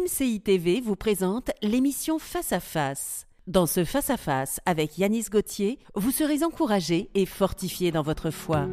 MCI 0.00 0.40
TV 0.40 0.80
vous 0.80 0.96
présente 0.96 1.50
l'émission 1.62 2.18
Face 2.18 2.52
à 2.52 2.60
Face. 2.60 3.26
Dans 3.46 3.66
ce 3.66 3.84
Face 3.84 4.08
à 4.08 4.16
Face 4.16 4.58
avec 4.64 4.96
Yanis 4.96 5.26
Gauthier, 5.30 5.78
vous 5.94 6.10
serez 6.10 6.42
encouragé 6.42 7.10
et 7.14 7.26
fortifié 7.26 7.90
dans 7.90 8.00
votre 8.00 8.30
foi. 8.30 8.66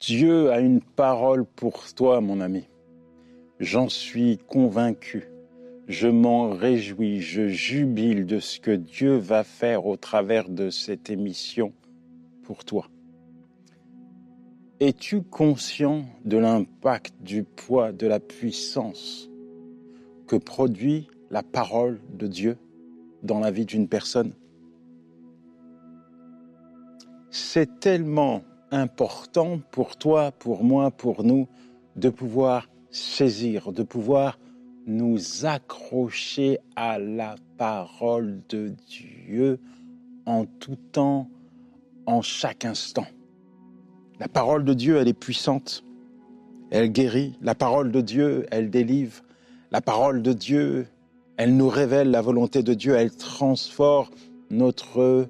Dieu 0.00 0.52
a 0.52 0.60
une 0.60 0.80
parole 0.82 1.44
pour 1.44 1.92
toi, 1.94 2.20
mon 2.20 2.40
ami. 2.40 2.68
J'en 3.58 3.88
suis 3.88 4.38
convaincu. 4.38 5.31
Je 5.88 6.06
m'en 6.06 6.50
réjouis, 6.50 7.20
je 7.20 7.48
jubile 7.48 8.24
de 8.24 8.38
ce 8.38 8.60
que 8.60 8.70
Dieu 8.70 9.16
va 9.16 9.42
faire 9.42 9.86
au 9.86 9.96
travers 9.96 10.48
de 10.48 10.70
cette 10.70 11.10
émission 11.10 11.72
pour 12.44 12.64
toi. 12.64 12.88
Es-tu 14.78 15.22
conscient 15.22 16.04
de 16.24 16.38
l'impact, 16.38 17.14
du 17.20 17.42
poids, 17.42 17.92
de 17.92 18.06
la 18.06 18.20
puissance 18.20 19.28
que 20.26 20.36
produit 20.36 21.08
la 21.30 21.42
parole 21.42 22.00
de 22.14 22.26
Dieu 22.26 22.56
dans 23.22 23.40
la 23.40 23.50
vie 23.50 23.66
d'une 23.66 23.88
personne? 23.88 24.32
C'est 27.30 27.80
tellement 27.80 28.42
important 28.70 29.60
pour 29.72 29.96
toi, 29.96 30.30
pour 30.30 30.62
moi, 30.62 30.90
pour 30.90 31.24
nous, 31.24 31.48
de 31.96 32.08
pouvoir 32.08 32.68
saisir, 32.90 33.72
de 33.72 33.82
pouvoir 33.82 34.38
nous 34.86 35.46
accrocher 35.46 36.58
à 36.76 36.98
la 36.98 37.36
parole 37.56 38.40
de 38.48 38.72
Dieu 38.88 39.58
en 40.26 40.44
tout 40.44 40.78
temps, 40.92 41.28
en 42.06 42.22
chaque 42.22 42.64
instant. 42.64 43.06
La 44.18 44.28
parole 44.28 44.64
de 44.64 44.74
Dieu, 44.74 44.96
elle 44.96 45.08
est 45.08 45.12
puissante, 45.12 45.84
elle 46.70 46.90
guérit. 46.90 47.36
La 47.40 47.54
parole 47.54 47.92
de 47.92 48.00
Dieu, 48.00 48.46
elle 48.50 48.70
délivre. 48.70 49.22
La 49.70 49.80
parole 49.80 50.22
de 50.22 50.32
Dieu, 50.32 50.86
elle 51.36 51.56
nous 51.56 51.68
révèle 51.68 52.10
la 52.10 52.20
volonté 52.20 52.62
de 52.62 52.74
Dieu, 52.74 52.94
elle 52.94 53.14
transforme 53.14 54.10
notre 54.50 55.28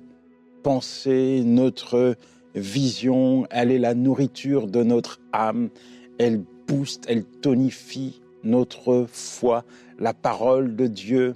pensée, 0.63 1.43
notre 1.45 2.17
vision, 2.55 3.47
elle 3.51 3.71
est 3.71 3.79
la 3.79 3.95
nourriture 3.95 4.67
de 4.67 4.83
notre 4.83 5.21
âme, 5.33 5.71
elle 6.19 6.43
booste, 6.67 7.05
elle 7.09 7.25
tonifie 7.25 8.22
notre 8.45 9.07
foi. 9.11 9.65
La 9.99 10.15
parole 10.15 10.77
de 10.77 10.87
Dieu 10.87 11.35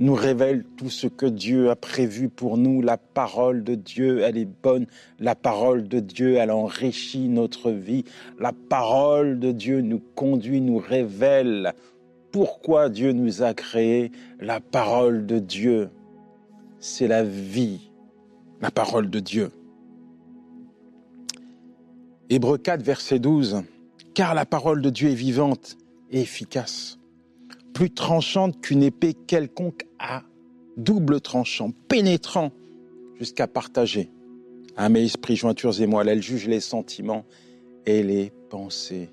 nous 0.00 0.14
révèle 0.14 0.64
tout 0.78 0.88
ce 0.88 1.06
que 1.06 1.26
Dieu 1.26 1.70
a 1.70 1.76
prévu 1.76 2.30
pour 2.30 2.56
nous. 2.56 2.80
La 2.80 2.96
parole 2.96 3.62
de 3.62 3.74
Dieu, 3.74 4.20
elle 4.20 4.38
est 4.38 4.48
bonne. 4.62 4.86
La 5.18 5.34
parole 5.34 5.86
de 5.86 6.00
Dieu, 6.00 6.36
elle 6.36 6.50
enrichit 6.50 7.28
notre 7.28 7.70
vie. 7.70 8.04
La 8.38 8.52
parole 8.52 9.38
de 9.38 9.52
Dieu 9.52 9.82
nous 9.82 10.00
conduit, 10.14 10.62
nous 10.62 10.78
révèle 10.78 11.74
pourquoi 12.32 12.88
Dieu 12.88 13.12
nous 13.12 13.42
a 13.42 13.52
créés. 13.52 14.10
La 14.40 14.60
parole 14.60 15.26
de 15.26 15.38
Dieu, 15.38 15.90
c'est 16.78 17.08
la 17.08 17.22
vie. 17.22 17.90
La 18.62 18.70
parole 18.70 19.10
de 19.10 19.20
Dieu. 19.20 19.50
Hébreu 22.30 22.56
4, 22.56 22.82
verset 22.82 23.18
12. 23.18 23.64
Car 24.14 24.34
la 24.34 24.46
parole 24.46 24.80
de 24.80 24.88
Dieu 24.88 25.10
est 25.10 25.14
vivante 25.14 25.76
et 26.10 26.20
efficace, 26.20 26.98
plus 27.72 27.90
tranchante 27.90 28.60
qu'une 28.60 28.82
épée 28.82 29.14
quelconque 29.14 29.86
à 29.98 30.22
double 30.76 31.20
tranchant, 31.20 31.72
pénétrant 31.88 32.52
jusqu'à 33.18 33.46
partager. 33.46 34.10
À 34.76 34.88
mes 34.88 35.04
esprits, 35.04 35.36
jointures 35.36 35.80
et 35.80 35.86
moi, 35.86 36.04
elle 36.04 36.22
juge 36.22 36.48
les 36.48 36.60
sentiments 36.60 37.24
et 37.86 38.02
les 38.02 38.32
pensées 38.48 39.10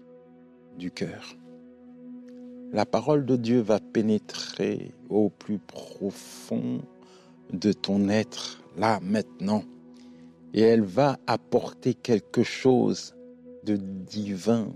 du 0.78 0.92
cœur. 0.92 1.36
La 2.72 2.86
parole 2.86 3.26
de 3.26 3.36
Dieu 3.36 3.62
va 3.62 3.80
pénétrer 3.80 4.92
au 5.10 5.30
plus 5.30 5.58
profond 5.58 6.82
de 7.54 7.72
ton 7.72 8.10
être, 8.10 8.62
là, 8.78 9.00
maintenant 9.02 9.64
et 10.54 10.62
elle 10.62 10.82
va 10.82 11.20
apporter 11.28 11.94
quelque 11.94 12.44
chose 12.44 13.16
de 13.64 13.76
divin, 13.76 14.74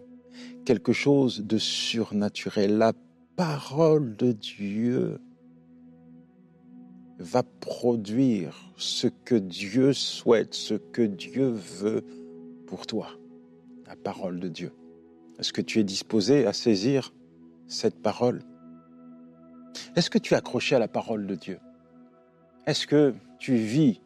quelque 0.65 0.93
chose 0.93 1.41
de 1.41 1.57
surnaturel. 1.57 2.77
La 2.77 2.93
parole 3.35 4.15
de 4.15 4.31
Dieu 4.31 5.19
va 7.19 7.43
produire 7.43 8.73
ce 8.77 9.07
que 9.07 9.35
Dieu 9.35 9.93
souhaite, 9.93 10.53
ce 10.53 10.73
que 10.73 11.03
Dieu 11.03 11.49
veut 11.49 12.03
pour 12.67 12.87
toi. 12.87 13.09
La 13.87 13.95
parole 13.95 14.39
de 14.39 14.47
Dieu. 14.47 14.71
Est-ce 15.39 15.53
que 15.53 15.61
tu 15.61 15.79
es 15.79 15.83
disposé 15.83 16.45
à 16.45 16.53
saisir 16.53 17.13
cette 17.67 18.01
parole? 18.01 18.41
Est-ce 19.95 20.09
que 20.09 20.17
tu 20.17 20.33
es 20.33 20.37
accroché 20.37 20.75
à 20.75 20.79
la 20.79 20.87
parole 20.87 21.27
de 21.27 21.35
Dieu? 21.35 21.59
Est-ce 22.65 22.85
que 22.85 23.13
tu 23.39 23.55
vis 23.55 24.01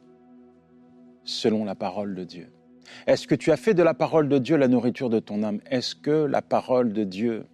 selon 1.23 1.66
la 1.66 1.75
parole 1.75 2.16
de 2.16 2.23
Dieu? 2.23 2.47
Est-ce 3.07 3.28
que 3.28 3.35
tu 3.35 3.51
as 3.51 3.57
fait 3.57 3.73
de 3.73 3.84
la 3.84 3.94
parole 3.94 4.29
de 4.29 4.38
Dieu 4.38 4.57
la 4.57 4.68
nourriture 4.68 5.09
de 5.09 5.19
ton 5.19 5.44
âme? 5.44 5.59
Est-ce 5.69 5.96
que 5.96 6.25
la 6.25 6.41
parole 6.41 6.94
de 6.94 7.03
Dieu 7.03 7.46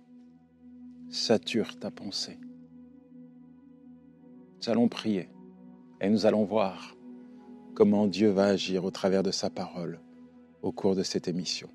sature 1.10 1.78
ta 1.80 1.92
pensée? 1.92 2.38
Nous 4.62 4.70
allons 4.70 4.88
prier 4.88 5.30
et 6.00 6.10
nous 6.10 6.26
allons 6.26 6.44
voir 6.44 6.96
comment 7.74 8.08
Dieu 8.08 8.30
va 8.30 8.46
agir 8.46 8.86
au 8.86 8.92
travers 8.92 9.24
de 9.24 9.32
sa 9.32 9.50
parole 9.50 10.00
au 10.62 10.72
cours 10.72 10.96
de 10.96 11.04
cette 11.04 11.28
émission. 11.28 11.70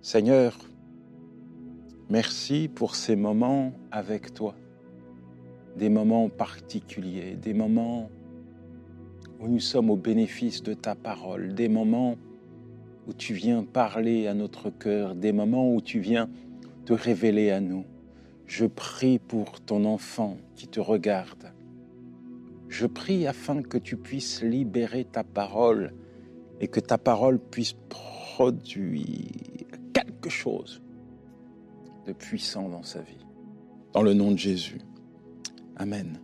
Seigneur, 0.00 0.56
merci 2.08 2.68
pour 2.72 2.94
ces 2.94 3.16
moments 3.16 3.72
avec 3.90 4.34
toi, 4.34 4.54
des 5.76 5.88
moments 5.88 6.28
particuliers, 6.28 7.34
des 7.34 7.54
moments 7.54 8.10
où 9.40 9.48
nous 9.48 9.60
sommes 9.60 9.90
au 9.90 9.96
bénéfice 9.96 10.62
de 10.62 10.74
ta 10.74 10.94
parole, 10.94 11.54
des 11.54 11.68
moments 11.68 12.16
où 13.06 13.12
tu 13.12 13.34
viens 13.34 13.64
parler 13.64 14.26
à 14.26 14.34
notre 14.34 14.70
cœur, 14.70 15.14
des 15.14 15.32
moments 15.32 15.74
où 15.74 15.80
tu 15.80 16.00
viens 16.00 16.28
te 16.84 16.92
révéler 16.92 17.50
à 17.50 17.60
nous. 17.60 17.84
Je 18.46 18.66
prie 18.66 19.18
pour 19.18 19.60
ton 19.60 19.84
enfant 19.84 20.36
qui 20.54 20.68
te 20.68 20.80
regarde. 20.80 21.52
Je 22.68 22.86
prie 22.86 23.26
afin 23.26 23.62
que 23.62 23.78
tu 23.78 23.96
puisses 23.96 24.42
libérer 24.42 25.04
ta 25.04 25.24
parole 25.24 25.92
et 26.60 26.68
que 26.68 26.80
ta 26.80 26.98
parole 26.98 27.38
puisse 27.38 27.74
produire 27.88 29.26
quelque 29.92 30.30
chose 30.30 30.82
de 32.06 32.12
puissant 32.12 32.68
dans 32.68 32.82
sa 32.82 33.00
vie. 33.00 33.26
Dans 33.92 34.02
le 34.02 34.14
nom 34.14 34.30
de 34.30 34.38
Jésus. 34.38 34.80
Amen. 35.76 36.18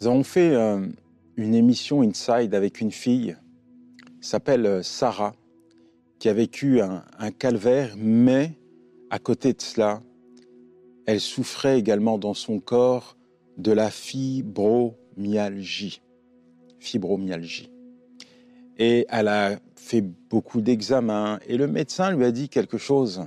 Nous 0.00 0.06
avons 0.06 0.24
fait 0.24 0.54
euh, 0.54 0.86
une 1.36 1.54
émission 1.54 2.02
Inside 2.02 2.54
avec 2.54 2.80
une 2.80 2.90
fille, 2.90 3.36
s'appelle 4.20 4.66
euh, 4.66 4.82
Sarah, 4.82 5.34
qui 6.18 6.28
a 6.28 6.32
vécu 6.32 6.80
un, 6.80 7.02
calvaire, 7.36 7.94
mais 7.96 8.52
à 9.10 9.18
côté 9.18 9.52
de 9.52 9.60
cela, 9.60 10.02
elle 11.04 11.20
souffrait 11.20 11.78
également 11.78 12.16
dans 12.16 12.34
son 12.34 12.60
corps 12.60 13.16
de 13.58 13.72
la 13.72 13.90
fibromyalgie. 13.90 16.00
Fibromyalgie. 16.78 17.70
Et 18.78 19.04
elle 19.08 19.26
a 19.26 19.58
fait 19.74 20.00
beaucoup 20.00 20.60
d'examens 20.60 21.40
et 21.48 21.56
le 21.56 21.66
médecin 21.66 22.14
lui 22.14 22.24
a 22.24 22.30
dit 22.30 22.48
quelque 22.48 22.78
chose 22.78 23.26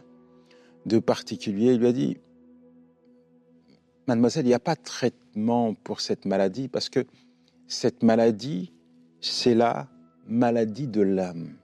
de 0.85 0.99
particulier. 0.99 1.73
Il 1.73 1.79
lui 1.79 1.87
a 1.87 1.91
dit, 1.91 2.17
mademoiselle, 4.07 4.45
il 4.45 4.49
n'y 4.49 4.53
a 4.53 4.59
pas 4.59 4.75
de 4.75 4.83
traitement 4.83 5.73
pour 5.73 5.99
cette 5.99 6.23
maladie 6.23 6.69
parce 6.69 6.87
que 6.87 7.05
cette 7.67 8.03
maladie, 8.03 8.71
c'est 9.21 9.55
la 9.55 9.87
maladie 10.27 10.87
de 10.87 11.01
l'âme. 11.01 11.55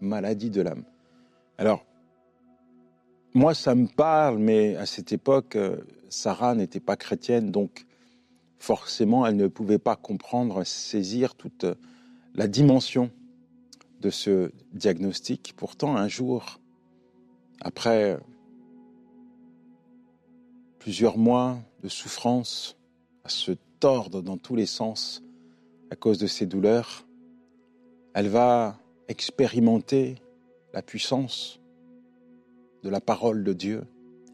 Maladie 0.00 0.50
de 0.50 0.60
l'âme. 0.60 0.84
Alors, 1.58 1.84
moi, 3.34 3.54
ça 3.54 3.74
me 3.74 3.86
parle, 3.86 4.38
mais 4.38 4.76
à 4.76 4.86
cette 4.86 5.12
époque, 5.12 5.56
euh, 5.56 5.78
Sarah 6.08 6.54
n'était 6.54 6.80
pas 6.80 6.96
chrétienne, 6.96 7.50
donc 7.50 7.86
forcément, 8.58 9.26
elle 9.26 9.36
ne 9.36 9.48
pouvait 9.48 9.78
pas 9.78 9.96
comprendre, 9.96 10.64
saisir 10.64 11.34
toute 11.34 11.64
euh, 11.64 11.74
la 12.34 12.48
dimension 12.48 13.10
de 14.00 14.10
ce 14.10 14.52
diagnostic. 14.72 15.54
Pourtant, 15.56 15.96
un 15.96 16.08
jour, 16.08 16.60
après 17.60 18.18
plusieurs 20.78 21.18
mois 21.18 21.58
de 21.82 21.88
souffrance, 21.88 22.76
à 23.24 23.28
se 23.28 23.52
tordre 23.80 24.22
dans 24.22 24.36
tous 24.36 24.54
les 24.54 24.66
sens 24.66 25.22
à 25.90 25.96
cause 25.96 26.18
de 26.18 26.26
ses 26.26 26.46
douleurs. 26.46 27.06
Elle 28.14 28.28
va 28.28 28.78
expérimenter 29.08 30.16
la 30.72 30.82
puissance 30.82 31.60
de 32.82 32.88
la 32.88 33.00
parole 33.00 33.44
de 33.44 33.52
Dieu 33.52 33.84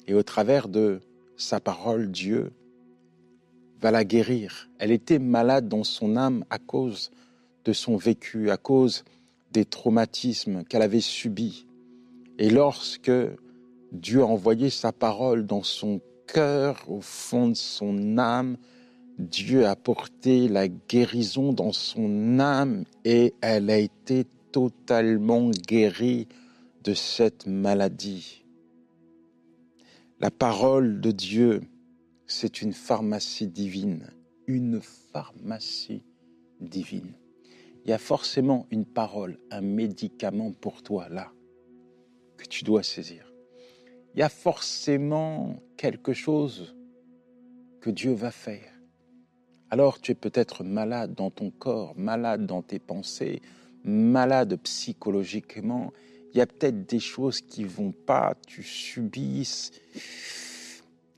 et 0.07 0.15
au 0.15 0.23
travers 0.23 0.69
de 0.69 1.01
sa 1.37 1.61
parole, 1.61 2.11
Dieu 2.11 2.53
va 3.81 3.91
la 3.91 4.05
guérir. 4.05 4.71
Elle 4.79 4.93
était 4.93 5.19
malade 5.19 5.69
dans 5.69 5.85
son 5.85 6.17
âme 6.17 6.45
à 6.51 6.59
cause 6.59 7.11
de 7.65 7.73
son 7.73 7.97
vécu, 7.97 8.51
à 8.51 8.57
cause 8.57 9.05
des 9.51 9.65
traumatismes 9.65 10.65
qu'elle 10.65 10.83
avait 10.83 11.01
subis. 11.01 11.67
Et 12.39 12.51
lorsque 12.51 13.13
Dieu 13.93 14.23
a 14.23 14.27
envoyé 14.27 14.71
sa 14.71 14.93
parole 14.93 15.47
dans 15.47 15.63
son 15.63 16.01
cœur, 16.27 16.85
au 16.89 17.01
fond 17.01 17.49
de 17.49 17.57
son 17.57 18.19
âme, 18.19 18.57
Dieu 19.19 19.67
a 19.67 19.77
porté 19.77 20.49
la 20.49 20.69
guérison 20.69 21.53
dans 21.53 21.73
son 21.73 22.39
âme 22.39 22.85
et 23.05 23.35
elle 23.41 23.71
a 23.71 23.79
été 23.79 24.25
totalement 24.53 25.51
guérie 25.51 26.29
de 26.83 26.95
cette 26.95 27.47
maladie. 27.47 28.45
La 30.21 30.31
parole 30.31 31.01
de 31.01 31.11
Dieu, 31.11 31.63
c'est 32.27 32.63
une 32.63 32.73
pharmacie 32.73 33.49
divine, 33.49 34.11
une 34.47 34.81
pharmacie 34.81 36.03
divine. 36.61 37.13
Il 37.85 37.91
y 37.91 37.93
a 37.93 37.99
forcément 37.99 38.67
une 38.71 38.87
parole, 38.87 39.39
un 39.51 39.61
médicament 39.61 40.53
pour 40.53 40.83
toi 40.83 41.09
là, 41.09 41.33
que 42.37 42.47
tu 42.47 42.65
dois 42.65 42.83
saisir. 42.83 43.33
Il 44.15 44.21
y 44.21 44.23
a 44.23 44.29
forcément 44.29 45.57
quelque 45.77 46.13
chose 46.13 46.77
que 47.81 47.91
Dieu 47.91 48.13
va 48.13 48.31
faire. 48.31 48.72
Alors 49.73 50.03
tu 50.03 50.13
es 50.13 50.15
peut-être 50.15 50.65
malade 50.65 51.15
dans 51.15 51.31
ton 51.31 51.51
corps, 51.51 51.95
malade 51.97 52.45
dans 52.45 52.61
tes 52.61 52.79
pensées, 52.79 53.41
malade 53.85 54.59
psychologiquement. 54.65 55.95
Il 56.35 56.37
y 56.37 56.41
a 56.43 56.47
peut-être 56.47 56.85
des 56.85 57.01
choses 57.01 57.41
qui 57.41 57.65
vont 57.65 57.91
pas, 57.91 58.35
tu 58.47 58.63
subis. 58.63 59.71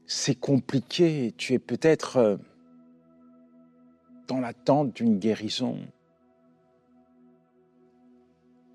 C'est 0.07 0.37
compliqué, 0.37 1.35
tu 1.37 1.55
es 1.55 1.59
peut-être 1.59 2.17
euh, 2.19 2.37
dans 4.29 4.39
l'attente 4.39 4.95
d'une 4.95 5.19
guérison. 5.19 5.81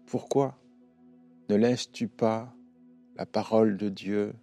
Pourquoi 0.07 0.57
ne 1.47 1.55
laisses-tu 1.55 2.09
pas 2.09 2.53
la 3.15 3.25
parole 3.25 3.77
de 3.77 3.87
Dieu 3.87 4.33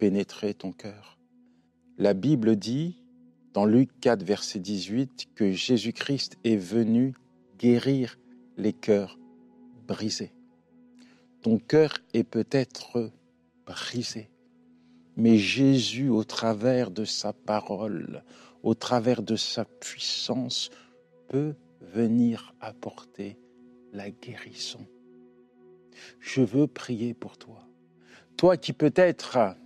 pénétrer 0.00 0.54
ton 0.54 0.72
cœur? 0.72 1.20
La 1.98 2.14
Bible 2.14 2.56
dit, 2.56 2.99
dans 3.52 3.64
Luc 3.64 3.90
4, 4.00 4.22
verset 4.22 4.60
18, 4.60 5.28
que 5.34 5.52
Jésus-Christ 5.52 6.36
est 6.44 6.56
venu 6.56 7.14
guérir 7.58 8.18
les 8.56 8.72
cœurs 8.72 9.18
brisés. 9.86 10.32
Ton 11.42 11.58
cœur 11.58 11.94
est 12.14 12.24
peut-être 12.24 13.10
brisé, 13.66 14.30
mais 15.16 15.38
Jésus, 15.38 16.08
au 16.08 16.24
travers 16.24 16.90
de 16.90 17.04
sa 17.04 17.32
parole, 17.32 18.22
au 18.62 18.74
travers 18.74 19.22
de 19.22 19.36
sa 19.36 19.64
puissance, 19.64 20.70
peut 21.28 21.54
venir 21.80 22.54
apporter 22.60 23.38
la 23.92 24.10
guérison. 24.10 24.86
Je 26.20 26.42
veux 26.42 26.66
prier 26.66 27.14
pour 27.14 27.36
toi. 27.38 27.66
Toi 28.36 28.56
qui 28.56 28.72
peut-être 28.72 29.56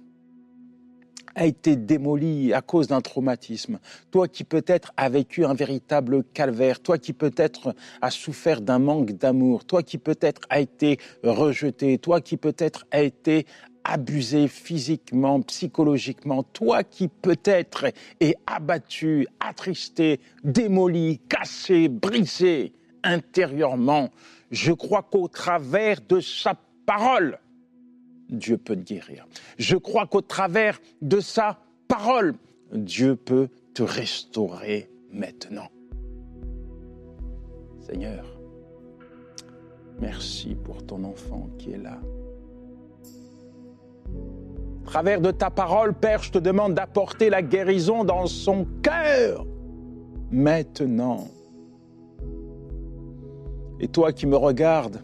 a 1.34 1.46
été 1.46 1.76
démoli 1.76 2.52
à 2.52 2.60
cause 2.60 2.88
d'un 2.88 3.00
traumatisme, 3.00 3.78
toi 4.10 4.28
qui 4.28 4.44
peut-être 4.44 4.92
a 4.96 5.08
vécu 5.08 5.44
un 5.44 5.54
véritable 5.54 6.24
calvaire, 6.24 6.80
toi 6.80 6.98
qui 6.98 7.12
peut-être 7.12 7.74
a 8.02 8.10
souffert 8.10 8.60
d'un 8.60 8.78
manque 8.78 9.12
d'amour, 9.12 9.64
toi 9.64 9.82
qui 9.82 9.98
peut-être 9.98 10.42
a 10.50 10.60
été 10.60 10.98
rejeté, 11.22 11.98
toi 11.98 12.20
qui 12.20 12.36
peut-être 12.36 12.86
a 12.90 13.02
été 13.02 13.46
abusé 13.84 14.48
physiquement, 14.48 15.42
psychologiquement, 15.42 16.42
toi 16.42 16.82
qui 16.82 17.08
peut-être 17.08 17.86
est 18.20 18.34
abattu, 18.46 19.26
attristé, 19.40 20.20
démoli, 20.42 21.20
cassé, 21.28 21.88
brisé, 21.88 22.72
intérieurement, 23.02 24.10
je 24.50 24.72
crois 24.72 25.02
qu'au 25.02 25.28
travers 25.28 26.00
de 26.08 26.20
sa 26.20 26.54
parole, 26.86 27.38
Dieu 28.34 28.58
peut 28.58 28.76
te 28.76 28.82
guérir. 28.82 29.26
Je 29.58 29.76
crois 29.76 30.06
qu'au 30.06 30.20
travers 30.20 30.80
de 31.02 31.20
sa 31.20 31.58
parole, 31.88 32.34
Dieu 32.72 33.16
peut 33.16 33.48
te 33.72 33.82
restaurer 33.82 34.90
maintenant. 35.12 35.68
Seigneur, 37.80 38.24
merci 40.00 40.54
pour 40.54 40.84
ton 40.84 41.04
enfant 41.04 41.48
qui 41.58 41.72
est 41.72 41.78
là. 41.78 42.00
Au 44.82 44.86
travers 44.86 45.20
de 45.20 45.30
ta 45.30 45.50
parole, 45.50 45.94
Père, 45.94 46.22
je 46.22 46.30
te 46.30 46.38
demande 46.38 46.74
d'apporter 46.74 47.30
la 47.30 47.42
guérison 47.42 48.04
dans 48.04 48.26
son 48.26 48.66
cœur 48.82 49.46
maintenant. 50.30 51.28
Et 53.80 53.88
toi 53.88 54.12
qui 54.12 54.26
me 54.26 54.36
regardes, 54.36 55.02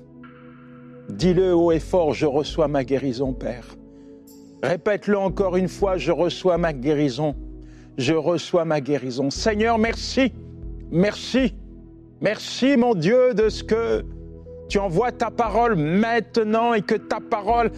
dis-le 1.11 1.55
haut 1.55 1.73
et 1.73 1.81
fort, 1.81 2.13
je 2.15 2.27
reçois 2.27 2.69
ma 2.69 2.85
guérison, 2.85 3.33
Père. 3.33 3.77
Répète-le 4.63 5.19
encore 5.19 5.57
une 5.57 5.69
fois, 5.69 5.97
je 5.97 6.13
reçois 6.13 6.59
ma 6.59 6.73
guérison. 6.73 7.35
Je 7.99 8.15
reçois 8.15 8.65
ma 8.65 8.81
guérison. 8.81 9.31
Seigneur, 9.31 9.79
merci. 9.79 10.33
Merci. 10.91 11.55
Merci, 12.21 12.77
mon 12.77 12.95
Dieu, 12.95 13.35
de 13.35 13.49
ce 13.49 13.65
que 13.65 14.05
tu 14.69 14.79
envoies 14.79 15.13
ta 15.13 15.31
parole 15.31 15.77
maintenant 15.77 16.75
et 16.75 16.83
que 16.83 16.95
ta 16.95 17.19
parole 17.21 17.71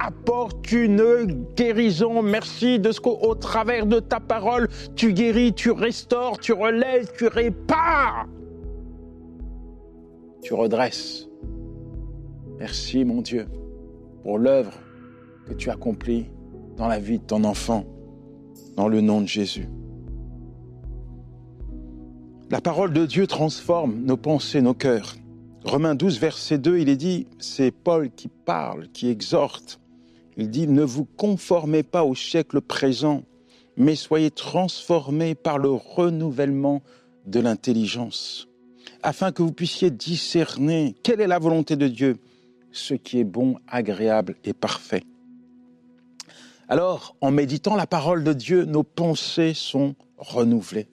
apporte 0.00 0.70
une 0.72 1.46
guérison. 1.56 2.22
Merci 2.22 2.78
de 2.78 2.90
ce 2.92 3.00
qu'au 3.00 3.34
travers 3.34 3.86
de 3.86 4.00
ta 4.00 4.20
parole, 4.20 4.68
tu 4.96 5.12
guéris, 5.12 5.54
tu 5.54 5.70
restaures, 5.70 6.38
tu 6.38 6.52
relèves, 6.52 7.12
tu 7.16 7.28
répares 7.28 8.26
tu 10.44 10.54
redresses. 10.54 11.26
Merci 12.58 13.04
mon 13.04 13.20
Dieu 13.20 13.46
pour 14.22 14.38
l'œuvre 14.38 14.72
que 15.46 15.54
tu 15.54 15.70
accomplis 15.70 16.26
dans 16.76 16.86
la 16.86 16.98
vie 16.98 17.18
de 17.18 17.24
ton 17.24 17.44
enfant, 17.44 17.84
dans 18.76 18.88
le 18.88 19.00
nom 19.00 19.20
de 19.20 19.26
Jésus. 19.26 19.68
La 22.50 22.60
parole 22.60 22.92
de 22.92 23.06
Dieu 23.06 23.26
transforme 23.26 24.02
nos 24.04 24.16
pensées, 24.16 24.62
nos 24.62 24.74
cœurs. 24.74 25.16
Romains 25.64 25.94
12, 25.94 26.20
verset 26.20 26.58
2, 26.58 26.78
il 26.78 26.88
est 26.88 26.96
dit, 26.96 27.26
c'est 27.38 27.70
Paul 27.70 28.10
qui 28.10 28.28
parle, 28.28 28.88
qui 28.88 29.08
exhorte. 29.08 29.80
Il 30.36 30.50
dit, 30.50 30.68
ne 30.68 30.82
vous 30.82 31.04
conformez 31.04 31.82
pas 31.82 32.04
au 32.04 32.14
siècle 32.14 32.60
présent, 32.60 33.22
mais 33.76 33.94
soyez 33.94 34.30
transformés 34.30 35.34
par 35.34 35.58
le 35.58 35.70
renouvellement 35.70 36.82
de 37.26 37.40
l'intelligence 37.40 38.48
afin 39.04 39.32
que 39.32 39.42
vous 39.42 39.52
puissiez 39.52 39.90
discerner 39.90 40.94
quelle 41.02 41.20
est 41.20 41.26
la 41.26 41.38
volonté 41.38 41.76
de 41.76 41.88
Dieu, 41.88 42.16
ce 42.74 42.94
qui 42.94 43.20
est 43.20 43.24
bon, 43.24 43.56
agréable 43.68 44.34
et 44.44 44.52
parfait. 44.52 45.04
Alors, 46.68 47.16
en 47.20 47.30
méditant 47.30 47.76
la 47.76 47.86
parole 47.86 48.24
de 48.24 48.32
Dieu, 48.32 48.64
nos 48.64 48.82
pensées 48.82 49.54
sont 49.54 49.94
renouvelées, 50.18 50.88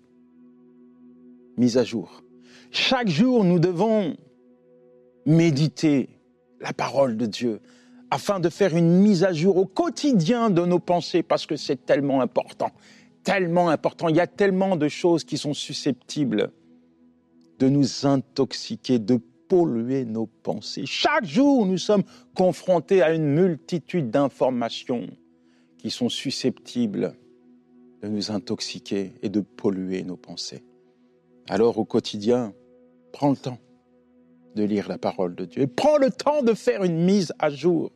mises 1.57 1.77
à 1.77 1.83
jour. 1.83 2.23
Chaque 2.69 3.09
jour, 3.09 3.43
nous 3.43 3.59
devons 3.59 4.15
méditer 5.25 6.09
la 6.59 6.73
parole 6.73 7.17
de 7.17 7.25
Dieu 7.25 7.61
afin 8.11 8.39
de 8.39 8.49
faire 8.49 8.75
une 8.75 8.99
mise 8.99 9.23
à 9.23 9.33
jour 9.33 9.57
au 9.57 9.65
quotidien 9.65 10.49
de 10.49 10.65
nos 10.65 10.79
pensées 10.79 11.23
parce 11.23 11.45
que 11.45 11.55
c'est 11.55 11.85
tellement 11.85 12.21
important, 12.21 12.71
tellement 13.23 13.69
important. 13.69 14.09
Il 14.09 14.17
y 14.17 14.21
a 14.21 14.27
tellement 14.27 14.75
de 14.75 14.87
choses 14.87 15.23
qui 15.23 15.37
sont 15.37 15.53
susceptibles 15.53 16.51
de 17.57 17.69
nous 17.69 18.05
intoxiquer, 18.05 18.99
de 18.99 19.19
polluer 19.51 20.05
nos 20.05 20.27
pensées. 20.27 20.85
Chaque 20.85 21.25
jour, 21.25 21.65
nous 21.65 21.77
sommes 21.77 22.03
confrontés 22.35 23.01
à 23.01 23.13
une 23.13 23.25
multitude 23.25 24.09
d'informations 24.09 25.09
qui 25.77 25.89
sont 25.89 26.07
susceptibles 26.07 27.15
de 28.01 28.07
nous 28.07 28.31
intoxiquer 28.31 29.11
et 29.21 29.27
de 29.27 29.41
polluer 29.41 30.03
nos 30.03 30.15
pensées. 30.15 30.63
Alors 31.49 31.77
au 31.77 31.83
quotidien, 31.83 32.53
prends 33.11 33.31
le 33.31 33.35
temps 33.35 33.57
de 34.55 34.63
lire 34.63 34.87
la 34.87 34.97
parole 34.97 35.35
de 35.35 35.43
Dieu 35.43 35.67
prends 35.67 35.97
le 35.97 36.11
temps 36.11 36.43
de 36.43 36.53
faire 36.53 36.85
une 36.85 37.03
mise 37.03 37.33
à 37.37 37.49
jour. 37.49 37.91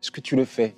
Est-ce 0.00 0.12
que 0.12 0.20
tu 0.20 0.36
le 0.36 0.44
fais? 0.44 0.76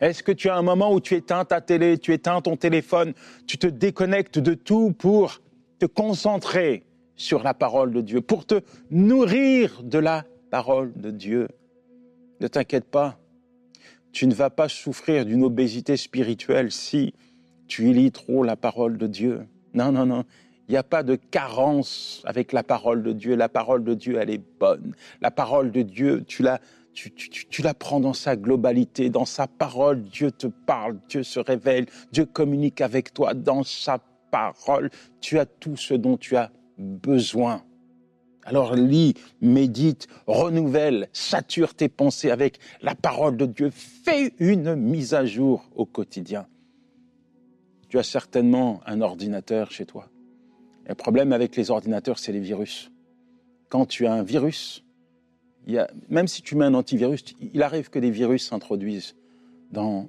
Est-ce 0.00 0.22
que 0.22 0.32
tu 0.32 0.48
as 0.48 0.56
un 0.56 0.62
moment 0.62 0.90
où 0.90 1.00
tu 1.00 1.14
éteins 1.14 1.44
ta 1.44 1.60
télé, 1.60 1.98
tu 1.98 2.14
éteins 2.14 2.40
ton 2.40 2.56
téléphone, 2.56 3.12
tu 3.46 3.58
te 3.58 3.66
déconnectes 3.66 4.38
de 4.38 4.54
tout 4.54 4.92
pour 4.92 5.42
te 5.78 5.84
concentrer 5.84 6.87
sur 7.18 7.42
la 7.42 7.52
parole 7.52 7.92
de 7.92 8.00
Dieu, 8.00 8.22
pour 8.22 8.46
te 8.46 8.62
nourrir 8.90 9.82
de 9.82 9.98
la 9.98 10.24
parole 10.50 10.92
de 10.96 11.10
Dieu. 11.10 11.48
Ne 12.40 12.48
t'inquiète 12.48 12.86
pas, 12.86 13.18
tu 14.12 14.26
ne 14.26 14.34
vas 14.34 14.48
pas 14.48 14.70
souffrir 14.70 15.26
d'une 15.26 15.44
obésité 15.44 15.98
spirituelle 15.98 16.72
si 16.72 17.12
tu 17.66 17.92
lis 17.92 18.12
trop 18.12 18.42
la 18.44 18.56
parole 18.56 18.96
de 18.96 19.06
Dieu. 19.06 19.46
Non, 19.74 19.92
non, 19.92 20.06
non. 20.06 20.24
Il 20.68 20.72
n'y 20.72 20.78
a 20.78 20.82
pas 20.82 21.02
de 21.02 21.16
carence 21.16 22.22
avec 22.24 22.52
la 22.52 22.62
parole 22.62 23.02
de 23.02 23.12
Dieu. 23.12 23.34
La 23.34 23.48
parole 23.48 23.84
de 23.84 23.94
Dieu, 23.94 24.18
elle 24.20 24.30
est 24.30 24.42
bonne. 24.60 24.94
La 25.20 25.30
parole 25.30 25.72
de 25.72 25.82
Dieu, 25.82 26.24
tu 26.26 26.42
la, 26.42 26.60
tu, 26.92 27.10
tu, 27.10 27.62
la 27.62 27.74
prends 27.74 28.00
dans 28.00 28.12
sa 28.12 28.36
globalité. 28.36 29.10
Dans 29.10 29.24
sa 29.24 29.46
parole, 29.46 30.02
Dieu 30.04 30.30
te 30.30 30.46
parle, 30.46 30.98
Dieu 31.08 31.22
se 31.22 31.40
révèle, 31.40 31.86
Dieu 32.12 32.26
communique 32.26 32.80
avec 32.80 33.12
toi 33.12 33.34
dans 33.34 33.62
sa 33.62 33.98
parole, 34.30 34.90
tu 35.20 35.38
as 35.38 35.46
tout 35.46 35.76
ce 35.76 35.94
dont 35.94 36.16
tu 36.16 36.36
as 36.36 36.50
besoin. 36.78 37.62
Alors 38.44 38.74
lis, 38.74 39.14
médite, 39.40 40.08
renouvelle, 40.26 41.08
sature 41.12 41.74
tes 41.74 41.88
pensées 41.88 42.30
avec 42.30 42.58
la 42.80 42.94
parole 42.94 43.36
de 43.36 43.46
Dieu. 43.46 43.70
Fais 43.70 44.32
une 44.38 44.74
mise 44.74 45.12
à 45.12 45.26
jour 45.26 45.68
au 45.74 45.84
quotidien. 45.84 46.46
Tu 47.88 47.98
as 47.98 48.02
certainement 48.02 48.80
un 48.86 49.00
ordinateur 49.00 49.70
chez 49.70 49.86
toi. 49.86 50.08
Le 50.86 50.94
problème 50.94 51.32
avec 51.32 51.56
les 51.56 51.70
ordinateurs, 51.70 52.18
c'est 52.18 52.32
les 52.32 52.40
virus. 52.40 52.90
Quand 53.68 53.84
tu 53.84 54.06
as 54.06 54.12
un 54.12 54.22
virus, 54.22 54.84
même 56.08 56.28
si 56.28 56.40
tu 56.40 56.56
mets 56.56 56.64
un 56.64 56.74
antivirus, 56.74 57.22
il 57.52 57.62
arrive 57.62 57.90
que 57.90 57.98
des 57.98 58.10
virus 58.10 58.48
s'introduisent 58.48 59.14
dans, 59.70 60.08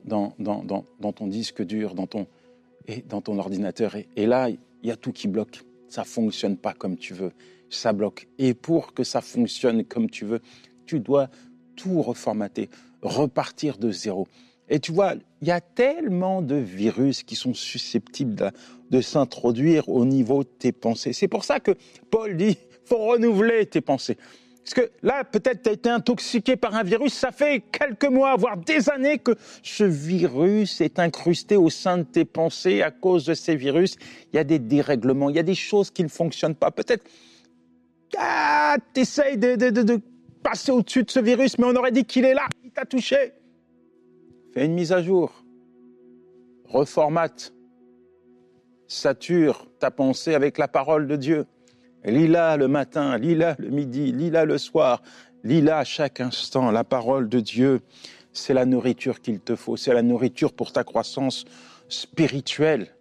ton 1.15 1.27
disque 1.27 1.61
dur, 1.63 1.93
dans 1.95 2.07
ton 2.07 3.39
ordinateur. 3.39 3.95
Et, 4.15 4.25
là, 4.25 4.49
il 4.49 4.57
y 4.83 4.91
a 4.91 4.95
tout 4.95 5.11
qui 5.11 5.27
bloque. 5.27 5.63
Ça 5.89 6.03
fonctionne 6.03 6.58
pas 6.58 6.74
comme 6.74 6.98
tu 6.98 7.13
veux. 7.13 7.31
Ça 7.69 7.93
bloque. 7.93 8.27
Et 8.38 8.53
pour 8.53 8.93
que 8.93 9.03
ça 9.03 9.22
fonctionne 9.22 9.84
comme 9.84 10.10
tu 10.10 10.25
veux, 10.25 10.41
tu 10.86 11.00
dois 11.00 11.29
tout 11.75 12.01
reformater, 12.01 12.69
repartir 13.01 13.77
de 13.77 13.91
zéro. 13.91 14.27
Et 14.69 14.79
tu 14.79 14.91
vois, 14.91 15.15
il 15.41 15.48
y 15.48 15.51
a 15.51 15.62
tellement 15.62 16.41
de 16.41 16.55
virus 16.55 17.24
qui 17.24 17.36
sont 17.36 17.53
susceptibles 17.53 18.51
de 18.91 19.01
s'introduire 19.01 19.89
au 19.89 20.05
niveau 20.05 20.43
de 20.43 20.50
tes 20.50 20.72
pensées. 20.72 21.13
C'est 21.13 21.27
pour 21.27 21.43
ça 21.43 21.60
que 21.60 21.72
Paul 22.12 22.38
dit, 22.38 22.58
faut 22.86 22.98
renouveler 22.98 23.65
tes 23.65 23.81
pensées. 23.81 24.17
Parce 24.63 24.74
que 24.74 24.92
là, 25.01 25.24
peut-être 25.24 25.63
tu 25.63 25.70
as 25.70 25.74
été 25.74 25.89
intoxiqué 25.89 26.56
par 26.56 26.75
un 26.75 26.84
virus, 26.84 27.13
ça 27.13 27.32
fait 27.32 27.63
quelques 27.72 28.06
mois, 28.06 28.36
voire 28.36 28.58
des 28.58 28.89
années 28.89 29.18
que 29.18 29.36
ce 29.63 29.84
virus 29.84 30.82
est 30.82 31.00
incrusté 31.00 31.58
au 31.58 31.70
sein 31.70 32.00
de 32.00 32.04
tes 32.04 32.25
pensées 32.25 32.82
à 32.84 32.92
cause 32.92 33.25
de 33.25 33.34
ces 33.34 33.56
virus. 33.56 33.96
Il 34.32 34.36
y 34.36 34.39
a 34.39 34.44
des 34.44 34.60
dérèglements, 34.60 35.30
il 35.30 35.36
y 35.36 35.39
a 35.39 35.44
des 35.44 35.56
choses 35.56 35.89
qui 35.89 36.04
ne 36.04 36.10
fonctionnent 36.10 36.56
pas. 36.56 36.72
Peut-être, 36.72 37.04
ah, 38.18 38.78
tu 38.94 39.01
essayes 39.01 39.38
de, 39.38 40.01
passer 40.44 40.72
au-dessus 40.72 41.04
de 41.04 41.12
ce 41.12 41.20
virus, 41.20 41.58
mais 41.58 41.66
on 41.66 41.75
aurait 41.75 41.92
dit 41.92 42.06
qu'il 42.06 42.25
est 42.25 42.34
là, 42.34 42.46
il 42.63 42.72
t'a 42.72 42.86
touché. 42.86 43.34
Fais 44.54 44.66
une 44.66 44.74
mise 44.74 44.92
à 44.92 45.01
jour, 45.01 45.44
reformate, 46.66 47.54
sature 48.88 49.68
ta 49.80 49.92
pensée 49.92 50.36
avec 50.36 50.58
la 50.58 50.68
parole 50.68 51.08
de 51.08 51.16
Dieu. 51.16 51.46
Lis-la 52.06 52.58
le 52.58 52.68
matin, 52.68 53.18
lis-la 53.18 53.56
le 53.60 53.70
midi, 53.70 54.12
lis-la 54.12 54.46
le 54.46 54.58
soir, 54.58 55.01
lis-la 55.44 55.79
à 55.79 55.84
chaque 55.84 56.22
instant. 56.22 56.72
La 56.72 56.84
parole 56.84 57.27
de 57.27 57.39
Dieu, 57.39 57.82
c'est 58.32 58.53
la 58.53 58.65
nourriture 58.65 59.22
qu'il 59.22 59.39
te 59.39 59.56
faut, 59.56 59.75
c'est 59.75 59.94
la 59.94 60.01
nourriture 60.01 60.53
pour 60.53 60.72
ta 60.72 60.84
croissance 60.84 61.46
spirituelle. 61.89 62.96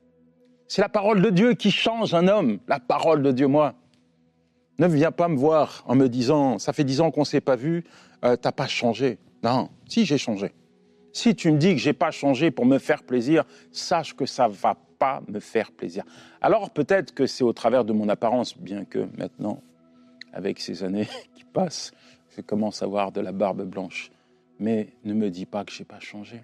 C'est 0.66 0.82
la 0.82 0.88
parole 0.88 1.22
de 1.22 1.30
Dieu 1.30 1.54
qui 1.54 1.70
change 1.70 2.12
un 2.12 2.28
homme, 2.28 2.58
la 2.66 2.80
parole 2.80 3.22
de 3.22 3.32
Dieu, 3.32 3.46
moi. 3.46 3.74
Ne 4.78 4.86
viens 4.86 5.12
pas 5.12 5.28
me 5.28 5.36
voir 5.36 5.82
en 5.86 5.94
me 5.94 6.08
disant, 6.08 6.58
ça 6.58 6.72
fait 6.72 6.84
dix 6.84 7.00
ans 7.00 7.10
qu'on 7.10 7.20
ne 7.20 7.26
s'est 7.26 7.40
pas 7.40 7.56
vu, 7.56 7.84
euh, 8.24 8.36
t'as 8.36 8.52
pas 8.52 8.68
changé. 8.68 9.18
Non, 9.42 9.70
si 9.86 10.04
j'ai 10.04 10.18
changé. 10.18 10.52
Si 11.12 11.34
tu 11.34 11.50
me 11.50 11.58
dis 11.58 11.74
que 11.74 11.80
j'ai 11.80 11.92
pas 11.92 12.10
changé 12.10 12.50
pour 12.50 12.66
me 12.66 12.78
faire 12.78 13.02
plaisir, 13.02 13.44
sache 13.72 14.14
que 14.14 14.26
ça 14.26 14.46
va 14.48 14.76
pas 14.98 15.22
me 15.28 15.40
faire 15.40 15.72
plaisir. 15.72 16.04
Alors 16.40 16.70
peut-être 16.70 17.14
que 17.14 17.26
c'est 17.26 17.44
au 17.44 17.52
travers 17.52 17.84
de 17.84 17.92
mon 17.92 18.08
apparence, 18.08 18.56
bien 18.56 18.84
que 18.84 19.08
maintenant, 19.16 19.62
avec 20.32 20.60
ces 20.60 20.84
années 20.84 21.08
qui 21.34 21.44
passent, 21.44 21.92
je 22.36 22.40
commence 22.40 22.82
à 22.82 22.86
avoir 22.86 23.12
de 23.12 23.20
la 23.20 23.32
barbe 23.32 23.64
blanche. 23.64 24.10
Mais 24.58 24.88
ne 25.04 25.14
me 25.14 25.30
dis 25.30 25.46
pas 25.46 25.64
que 25.64 25.72
j'ai 25.72 25.84
pas 25.84 26.00
changé. 26.00 26.42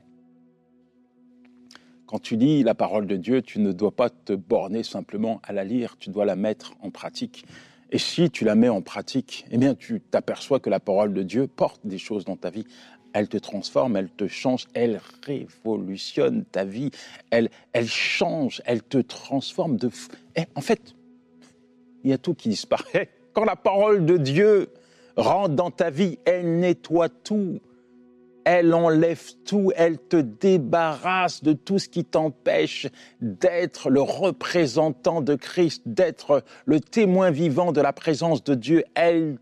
Quand 2.07 2.19
tu 2.19 2.37
lis 2.37 2.63
la 2.63 2.75
parole 2.75 3.07
de 3.07 3.17
Dieu, 3.17 3.43
tu 3.43 3.59
ne 3.61 3.73
dois 3.73 3.91
pas 3.91 4.11
te 4.11 4.35
borner 4.35 4.83
simplement 4.83 5.41
à 5.43 5.53
la 5.53 5.65
lire, 5.65 5.97
tu 5.99 6.11
dois 6.11 6.25
la 6.25 6.37
mettre 6.37 6.75
en 6.81 6.91
pratique. 6.91 7.45
Et 7.91 7.99
si 7.99 8.31
tu 8.31 8.45
la 8.45 8.55
mets 8.55 8.69
en 8.69 8.83
pratique, 8.83 9.47
eh 9.51 9.59
bien, 9.59 9.75
tu 9.75 10.01
t'aperçois 10.01 10.61
que 10.61 10.71
la 10.71 10.81
parole 10.81 11.15
de 11.15 11.23
Dieu 11.23 11.47
porte 11.47 11.81
des 11.85 11.99
choses 11.99 12.25
dans 12.25 12.37
ta 12.37 12.51
vie 12.51 12.67
elle 13.15 13.29
te 13.29 13.39
transforme, 13.39 13.97
elle 13.97 14.11
te 14.11 14.27
change, 14.27 14.67
elle 14.75 15.01
révolutionne 15.25 16.45
ta 16.45 16.65
vie, 16.65 16.91
elle, 17.31 17.49
elle 17.73 17.89
change, 17.89 18.61
elle 18.67 18.83
te 18.83 18.99
transforme 18.99 19.77
de... 19.77 19.89
Eh, 20.37 20.43
en 20.57 20.61
fait, 20.61 20.95
il 22.03 22.11
y 22.11 22.13
a 22.13 22.19
tout 22.19 22.35
qui 22.35 22.51
disparaît. 22.51 23.09
Quand 23.33 23.45
la 23.45 23.57
parole 23.57 24.05
de 24.05 24.17
Dieu 24.17 24.69
rentre 25.17 25.55
dans 25.55 25.71
ta 25.71 25.91
vie, 25.91 26.19
elle 26.25 26.59
nettoie 26.59 27.09
tout, 27.09 27.61
elle 28.45 28.75
enlève 28.75 29.23
tout, 29.45 29.71
elle 29.77 29.99
te 29.99 30.17
débarrasse 30.17 31.43
de 31.43 31.53
tout 31.53 31.79
ce 31.79 31.89
qui 31.89 32.05
t'empêche 32.05 32.89
d'être 33.21 33.91
le 33.91 34.03
représentant 34.03 35.23
de 35.23 35.37
Christ, 35.37 35.83
d'être 35.87 36.43
le 36.67 36.81
témoin 36.81 37.31
vivant 37.31 37.71
de 37.71 37.81
la 37.81 37.93
présence 37.93 38.43
de 38.43 38.55
Dieu. 38.55 38.85
Elle 38.95 39.39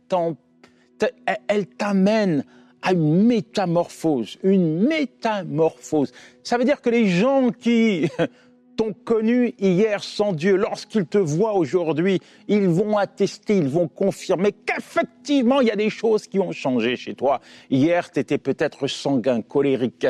t'amène 1.79 2.45
à 2.83 2.93
une 2.93 3.25
métamorphose, 3.25 4.39
une 4.43 4.87
métamorphose. 4.87 6.13
Ça 6.43 6.59
veut 6.59 6.65
dire 6.65 6.81
que 6.81 6.91
les 6.91 7.07
gens 7.07 7.51
qui 7.51 8.09
t'ont 8.77 8.93
connu 8.93 9.55
hier 9.59 10.03
sans 10.03 10.33
Dieu, 10.33 10.57
lorsqu'ils 10.57 11.07
te 11.07 11.19
voient 11.19 11.55
aujourd'hui, 11.55 12.21
ils 12.49 12.69
vont 12.69 12.99
attester, 12.99 13.57
ils 13.57 13.69
vont 13.69 13.89
confirmer 13.89 14.53
qu'effectivement, 14.53 15.61
il 15.61 15.69
y 15.69 15.71
a 15.71 15.77
des 15.77 15.91
choses 15.91 16.27
qui 16.27 16.41
ont 16.41 16.53
changé 16.53 16.97
chez 16.97 17.15
toi. 17.15 17.41
Hier, 17.71 18.11
tu 18.11 18.21
étais 18.21 18.39
peut-être 18.39 18.87
sanguin, 18.87 19.43
colérique, 19.43 20.07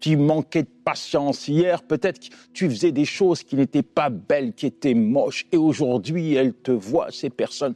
tu 0.00 0.16
manquais 0.16 0.62
de 0.62 0.68
patience. 0.84 1.48
Hier, 1.48 1.82
peut-être 1.82 2.20
que 2.20 2.34
tu 2.52 2.68
faisais 2.68 2.92
des 2.92 3.04
choses 3.04 3.42
qui 3.42 3.56
n'étaient 3.56 3.82
pas 3.82 4.10
belles, 4.10 4.52
qui 4.52 4.66
étaient 4.66 4.94
moches. 4.94 5.46
Et 5.52 5.56
aujourd'hui, 5.56 6.34
elles 6.34 6.54
te 6.54 6.70
voient, 6.70 7.10
ces 7.10 7.30
personnes 7.30 7.74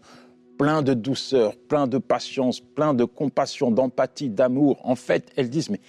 plein 0.61 0.83
de 0.83 0.93
douceur, 0.93 1.57
plein 1.57 1.87
de 1.87 1.97
patience, 1.97 2.61
plein 2.61 2.93
de 2.93 3.05
compassion, 3.05 3.71
d'empathie, 3.71 4.29
d'amour. 4.29 4.79
En 4.85 4.95
fait, 4.95 5.33
elles 5.35 5.49
disent, 5.49 5.71
mais 5.71 5.81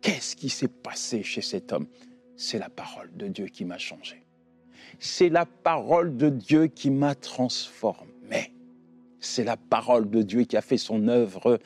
qu'est-ce 0.00 0.36
qui 0.36 0.50
s'est 0.50 0.68
passé 0.68 1.24
chez 1.24 1.40
cet 1.40 1.72
homme? 1.72 1.88
C'est 2.36 2.60
la 2.60 2.68
parole 2.68 3.10
de 3.16 3.26
Dieu 3.26 3.46
qui 3.46 3.64
m'a 3.64 3.76
changé. 3.76 4.22
C'est 5.00 5.30
la 5.30 5.46
parole 5.46 6.16
de 6.16 6.28
Dieu 6.28 6.68
qui 6.68 6.90
m'a 6.90 7.16
transformé. 7.16 8.52
C'est 9.18 9.42
la 9.42 9.56
parole 9.56 10.08
de 10.08 10.22
Dieu 10.22 10.44
qui 10.44 10.56
a 10.56 10.62
fait 10.62 10.78
son 10.78 11.08
œuvre 11.08 11.58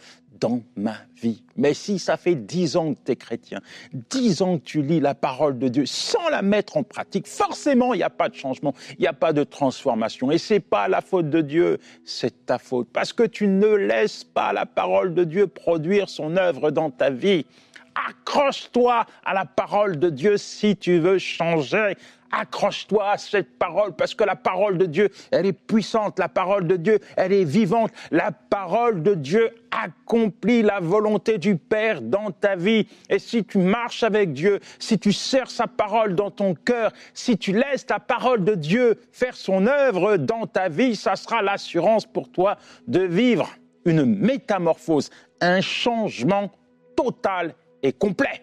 dans 0.45 0.61
ma 0.77 0.97
vie. 1.23 1.43
Mais 1.57 1.73
si 1.73 1.99
ça 1.99 2.19
fait 2.19 2.35
dix 2.35 2.77
ans 2.77 2.93
que 2.93 2.99
tu 3.07 3.13
es 3.13 3.17
chrétien, 3.17 3.63
dix 4.11 4.43
ans 4.43 4.59
que 4.59 4.65
tu 4.65 4.83
lis 4.83 5.01
la 5.01 5.15
parole 5.15 5.59
de 5.59 5.69
Dieu 5.69 5.87
sans 5.87 6.29
la 6.29 6.43
mettre 6.43 6.77
en 6.77 6.83
pratique, 6.83 7.27
forcément, 7.27 7.95
il 7.95 7.97
n'y 7.97 8.03
a 8.03 8.11
pas 8.11 8.29
de 8.29 8.35
changement, 8.35 8.75
il 8.99 9.01
n'y 9.01 9.07
a 9.07 9.15
pas 9.15 9.33
de 9.33 9.43
transformation. 9.43 10.31
Et 10.31 10.37
c'est 10.37 10.61
pas 10.61 10.87
la 10.87 11.01
faute 11.01 11.31
de 11.31 11.41
Dieu, 11.41 11.79
c'est 12.05 12.45
ta 12.45 12.59
faute. 12.59 12.89
Parce 12.93 13.15
que 13.15 13.23
tu 13.23 13.47
ne 13.47 13.69
laisses 13.69 14.23
pas 14.23 14.53
la 14.53 14.67
parole 14.67 15.15
de 15.15 15.25
Dieu 15.25 15.47
produire 15.47 16.11
son 16.11 16.37
œuvre 16.37 16.71
dans 16.71 16.91
ta 16.91 17.09
vie. 17.09 17.47
Accroche-toi 17.95 19.07
à 19.25 19.35
la 19.35 19.45
parole 19.45 19.99
de 19.99 20.11
Dieu 20.11 20.37
si 20.37 20.77
tu 20.77 20.99
veux 20.99 21.19
changer. 21.19 21.97
Accroche-toi 22.33 23.11
à 23.11 23.19
cette 23.19 23.59
parole 23.59 23.95
parce 23.95 24.15
que 24.15 24.25
la 24.25 24.35
parole 24.35 24.77
de 24.77 24.87
Dieu, 24.87 25.11
elle 25.31 25.47
est 25.47 25.53
puissante. 25.53 26.19
La 26.19 26.29
parole 26.29 26.67
de 26.67 26.77
Dieu, 26.77 26.99
elle 27.17 27.33
est 27.33 27.45
vivante. 27.45 27.93
La 28.11 28.33
parole 28.33 29.05
de 29.05 29.15
Dieu 29.15 29.51
accomplit 29.71 30.63
la 30.63 30.81
volonté 30.81 31.39
du 31.39 31.57
Père 31.57 32.03
dans 32.03 32.33
ta 32.33 32.57
vie. 32.57 32.89
Et 33.09 33.21
si 33.21 33.45
tu 33.45 33.59
marches 33.59 34.03
avec 34.03 34.33
Dieu, 34.33 34.59
si 34.81 34.99
tu 34.99 35.13
sers 35.13 35.49
sa 35.49 35.69
parole 35.69 36.17
dans 36.17 36.33
ton 36.33 36.55
cœur, 36.55 36.93
si 37.13 37.39
tu 37.39 37.53
laisses 37.53 37.87
ta 37.87 38.01
parole 38.01 38.43
de 38.43 38.57
Dieu 38.57 39.01
faire 39.13 39.37
son 39.37 39.69
œuvre 39.69 40.17
dans 40.17 40.47
ta 40.47 40.69
vie, 40.69 40.97
ça 40.97 41.15
sera 41.15 41.41
l'assurance 41.41 42.05
pour 42.05 42.29
toi 42.33 42.57
de 42.89 43.01
vivre 43.01 43.49
une 43.85 44.05
métamorphose, 44.05 45.11
un 45.41 45.61
changement 45.61 46.51
total 46.97 47.55
et 47.85 47.93
complet. 47.93 48.43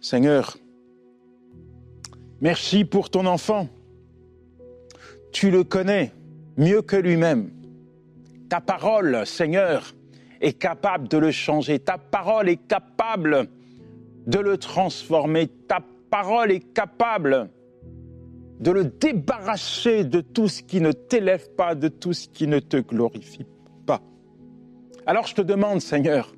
Seigneur, 0.00 0.56
merci 2.40 2.84
pour 2.84 3.10
ton 3.10 3.26
enfant. 3.26 3.68
Tu 5.32 5.50
le 5.50 5.62
connais 5.62 6.12
mieux 6.56 6.82
que 6.82 6.96
lui-même. 6.96 7.50
Ta 8.48 8.60
parole, 8.60 9.24
Seigneur, 9.26 9.94
est 10.40 10.54
capable 10.54 11.08
de 11.08 11.18
le 11.18 11.30
changer. 11.30 11.78
Ta 11.78 11.98
parole 11.98 12.48
est 12.48 12.66
capable 12.66 13.48
de 14.26 14.38
le 14.38 14.56
transformer. 14.56 15.48
Ta 15.68 15.80
parole 16.10 16.52
est 16.52 16.72
capable 16.72 17.50
de 18.60 18.70
le 18.70 18.84
débarrasser 18.84 20.04
de 20.04 20.20
tout 20.20 20.48
ce 20.48 20.62
qui 20.62 20.80
ne 20.80 20.92
t'élève 20.92 21.50
pas, 21.54 21.74
de 21.74 21.88
tout 21.88 22.12
ce 22.12 22.28
qui 22.28 22.46
ne 22.46 22.60
te 22.60 22.78
glorifie 22.78 23.46
pas. 23.86 24.00
Alors 25.04 25.26
je 25.26 25.34
te 25.34 25.42
demande, 25.42 25.80
Seigneur, 25.80 26.32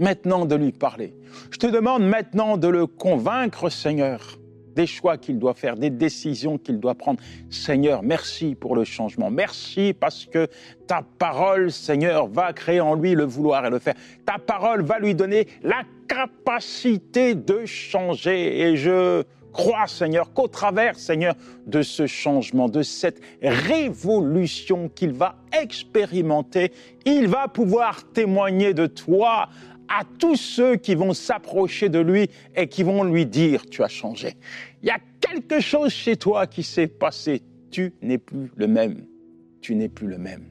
maintenant 0.00 0.46
de 0.46 0.56
lui 0.56 0.72
parler. 0.72 1.14
Je 1.50 1.58
te 1.58 1.66
demande 1.66 2.02
maintenant 2.02 2.56
de 2.56 2.66
le 2.66 2.86
convaincre, 2.86 3.68
Seigneur, 3.68 4.38
des 4.74 4.86
choix 4.86 5.18
qu'il 5.18 5.38
doit 5.38 5.54
faire, 5.54 5.76
des 5.76 5.90
décisions 5.90 6.58
qu'il 6.58 6.80
doit 6.80 6.94
prendre. 6.94 7.20
Seigneur, 7.50 8.02
merci 8.02 8.54
pour 8.54 8.74
le 8.74 8.84
changement. 8.84 9.30
Merci 9.30 9.94
parce 9.98 10.26
que 10.26 10.48
ta 10.86 11.02
parole, 11.18 11.70
Seigneur, 11.70 12.26
va 12.26 12.52
créer 12.52 12.80
en 12.80 12.94
lui 12.94 13.14
le 13.14 13.24
vouloir 13.24 13.66
et 13.66 13.70
le 13.70 13.78
faire. 13.78 13.94
Ta 14.24 14.38
parole 14.38 14.82
va 14.82 14.98
lui 14.98 15.14
donner 15.14 15.46
la 15.62 15.82
capacité 16.08 17.34
de 17.34 17.66
changer. 17.66 18.60
Et 18.60 18.76
je 18.76 19.22
crois, 19.52 19.86
Seigneur, 19.86 20.32
qu'au 20.32 20.48
travers, 20.48 20.96
Seigneur, 20.96 21.34
de 21.66 21.82
ce 21.82 22.06
changement, 22.06 22.68
de 22.68 22.82
cette 22.82 23.20
révolution 23.42 24.88
qu'il 24.88 25.12
va 25.12 25.36
expérimenter, 25.52 26.72
il 27.04 27.28
va 27.28 27.48
pouvoir 27.48 28.04
témoigner 28.12 28.74
de 28.74 28.86
toi 28.86 29.48
à 29.90 30.04
tous 30.18 30.36
ceux 30.36 30.76
qui 30.76 30.94
vont 30.94 31.12
s'approcher 31.12 31.88
de 31.88 31.98
lui 31.98 32.30
et 32.56 32.68
qui 32.68 32.84
vont 32.84 33.02
lui 33.02 33.26
dire, 33.26 33.66
tu 33.66 33.82
as 33.82 33.88
changé. 33.88 34.36
Il 34.82 34.86
y 34.86 34.90
a 34.90 35.00
quelque 35.20 35.60
chose 35.60 35.92
chez 35.92 36.16
toi 36.16 36.46
qui 36.46 36.62
s'est 36.62 36.86
passé. 36.86 37.42
Tu 37.70 37.92
n'es 38.00 38.18
plus 38.18 38.52
le 38.56 38.68
même. 38.68 39.04
Tu 39.60 39.74
n'es 39.74 39.88
plus 39.88 40.06
le 40.06 40.16
même. 40.16 40.44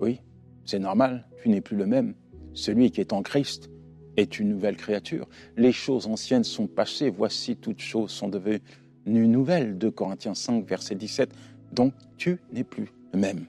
Oui, 0.00 0.20
c'est 0.64 0.78
normal, 0.78 1.26
tu 1.42 1.48
n'es 1.48 1.60
plus 1.60 1.76
le 1.76 1.86
même. 1.86 2.14
Celui 2.54 2.92
qui 2.92 3.00
est 3.00 3.12
en 3.12 3.22
Christ 3.22 3.70
est 4.16 4.38
une 4.38 4.48
nouvelle 4.48 4.76
créature. 4.76 5.28
Les 5.56 5.72
choses 5.72 6.06
anciennes 6.06 6.44
sont 6.44 6.68
passées, 6.68 7.10
voici 7.10 7.56
toutes 7.56 7.80
choses 7.80 8.10
sont 8.10 8.28
devenues 8.28 8.60
nouvelles. 9.06 9.78
De 9.78 9.88
Corinthiens 9.88 10.34
5, 10.34 10.64
verset 10.64 10.94
17. 10.94 11.30
Donc 11.72 11.92
tu 12.16 12.38
n'es 12.52 12.64
plus 12.64 12.92
le 13.12 13.18
même. 13.18 13.46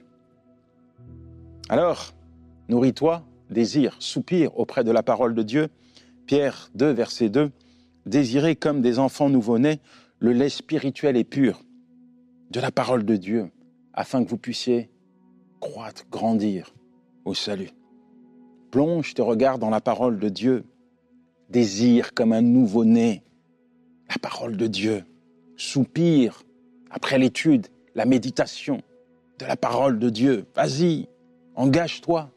Alors, 1.68 2.12
nourris-toi, 2.68 3.24
désire, 3.50 3.96
soupire 3.98 4.58
auprès 4.58 4.84
de 4.84 4.90
la 4.90 5.02
parole 5.02 5.34
de 5.34 5.42
Dieu. 5.42 5.68
Pierre 6.26 6.70
2, 6.74 6.90
verset 6.90 7.28
2. 7.28 7.50
Désirez 8.06 8.56
comme 8.56 8.80
des 8.80 8.98
enfants 8.98 9.28
nouveau-nés 9.28 9.80
le 10.18 10.32
lait 10.32 10.48
spirituel 10.48 11.16
et 11.16 11.24
pur 11.24 11.62
de 12.50 12.60
la 12.60 12.70
parole 12.70 13.04
de 13.04 13.16
Dieu, 13.16 13.50
afin 13.94 14.24
que 14.24 14.28
vous 14.28 14.38
puissiez 14.38 14.90
croître, 15.60 16.06
grandir 16.10 16.74
au 17.24 17.34
salut. 17.34 17.70
Plonge 18.70 19.14
tes 19.14 19.22
regards 19.22 19.58
dans 19.58 19.70
la 19.70 19.80
parole 19.80 20.18
de 20.18 20.28
Dieu. 20.28 20.64
Désire 21.48 22.14
comme 22.14 22.32
un 22.32 22.42
nouveau-né 22.42 23.24
la 24.08 24.16
parole 24.20 24.56
de 24.56 24.66
Dieu. 24.66 25.04
Soupire 25.56 26.42
après 26.90 27.18
l'étude, 27.18 27.68
la 27.94 28.04
méditation 28.04 28.82
de 29.38 29.46
la 29.46 29.56
parole 29.56 29.98
de 29.98 30.10
Dieu. 30.10 30.46
Vas-y, 30.54 31.08
engage-toi. 31.54 32.30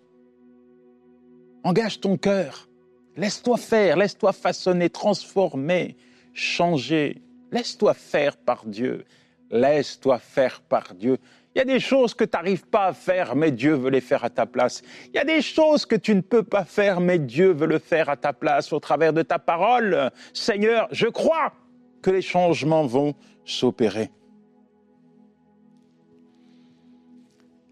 Engage 1.64 2.00
ton 2.00 2.18
cœur. 2.18 2.68
Laisse-toi 3.16 3.58
faire, 3.58 3.96
laisse-toi 3.98 4.34
façonner, 4.34 4.90
transformer, 4.90 5.96
changer. 6.34 7.22
Laisse-toi 7.52 7.94
faire 7.94 8.38
par 8.38 8.66
Dieu. 8.66 9.06
Laisse-toi 9.52 10.18
faire 10.18 10.62
par 10.62 10.96
Dieu. 10.96 11.18
Il 11.56 11.60
y 11.60 11.62
a 11.62 11.66
des 11.66 11.80
choses 11.80 12.16
que 12.16 12.24
tu 12.24 12.32
n'arrives 12.34 12.66
pas 12.66 12.88
à 12.88 12.94
faire, 12.94 13.36
mais 13.36 13.52
Dieu 13.52 13.76
veut 13.76 13.92
les 13.92 14.02
faire 14.02 14.24
à 14.24 14.32
ta 14.32 14.48
place. 14.48 14.82
Il 15.10 15.16
y 15.16 15.20
a 15.20 15.24
des 15.24 15.44
choses 15.44 15.86
que 15.86 15.96
tu 15.96 16.16
ne 16.16 16.22
peux 16.22 16.42
pas 16.42 16.66
faire, 16.66 17.00
mais 17.00 17.20
Dieu 17.20 17.52
veut 17.52 17.68
le 17.68 17.78
faire 17.78 18.10
à 18.10 18.18
ta 18.18 18.34
place 18.34 18.74
au 18.74 18.80
travers 18.80 19.14
de 19.14 19.22
ta 19.22 19.38
parole. 19.38 20.10
Seigneur, 20.34 20.88
je 20.92 21.06
crois 21.06 21.54
que 22.02 22.10
les 22.10 22.24
changements 22.24 22.88
vont 22.88 23.14
s'opérer. 23.46 24.10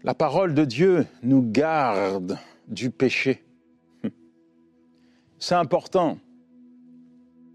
La 0.04 0.14
parole 0.14 0.54
de 0.54 0.64
Dieu 0.64 1.06
nous 1.22 1.42
garde 1.42 2.38
du 2.68 2.90
péché. 2.90 3.42
C'est 5.42 5.56
important. 5.56 6.18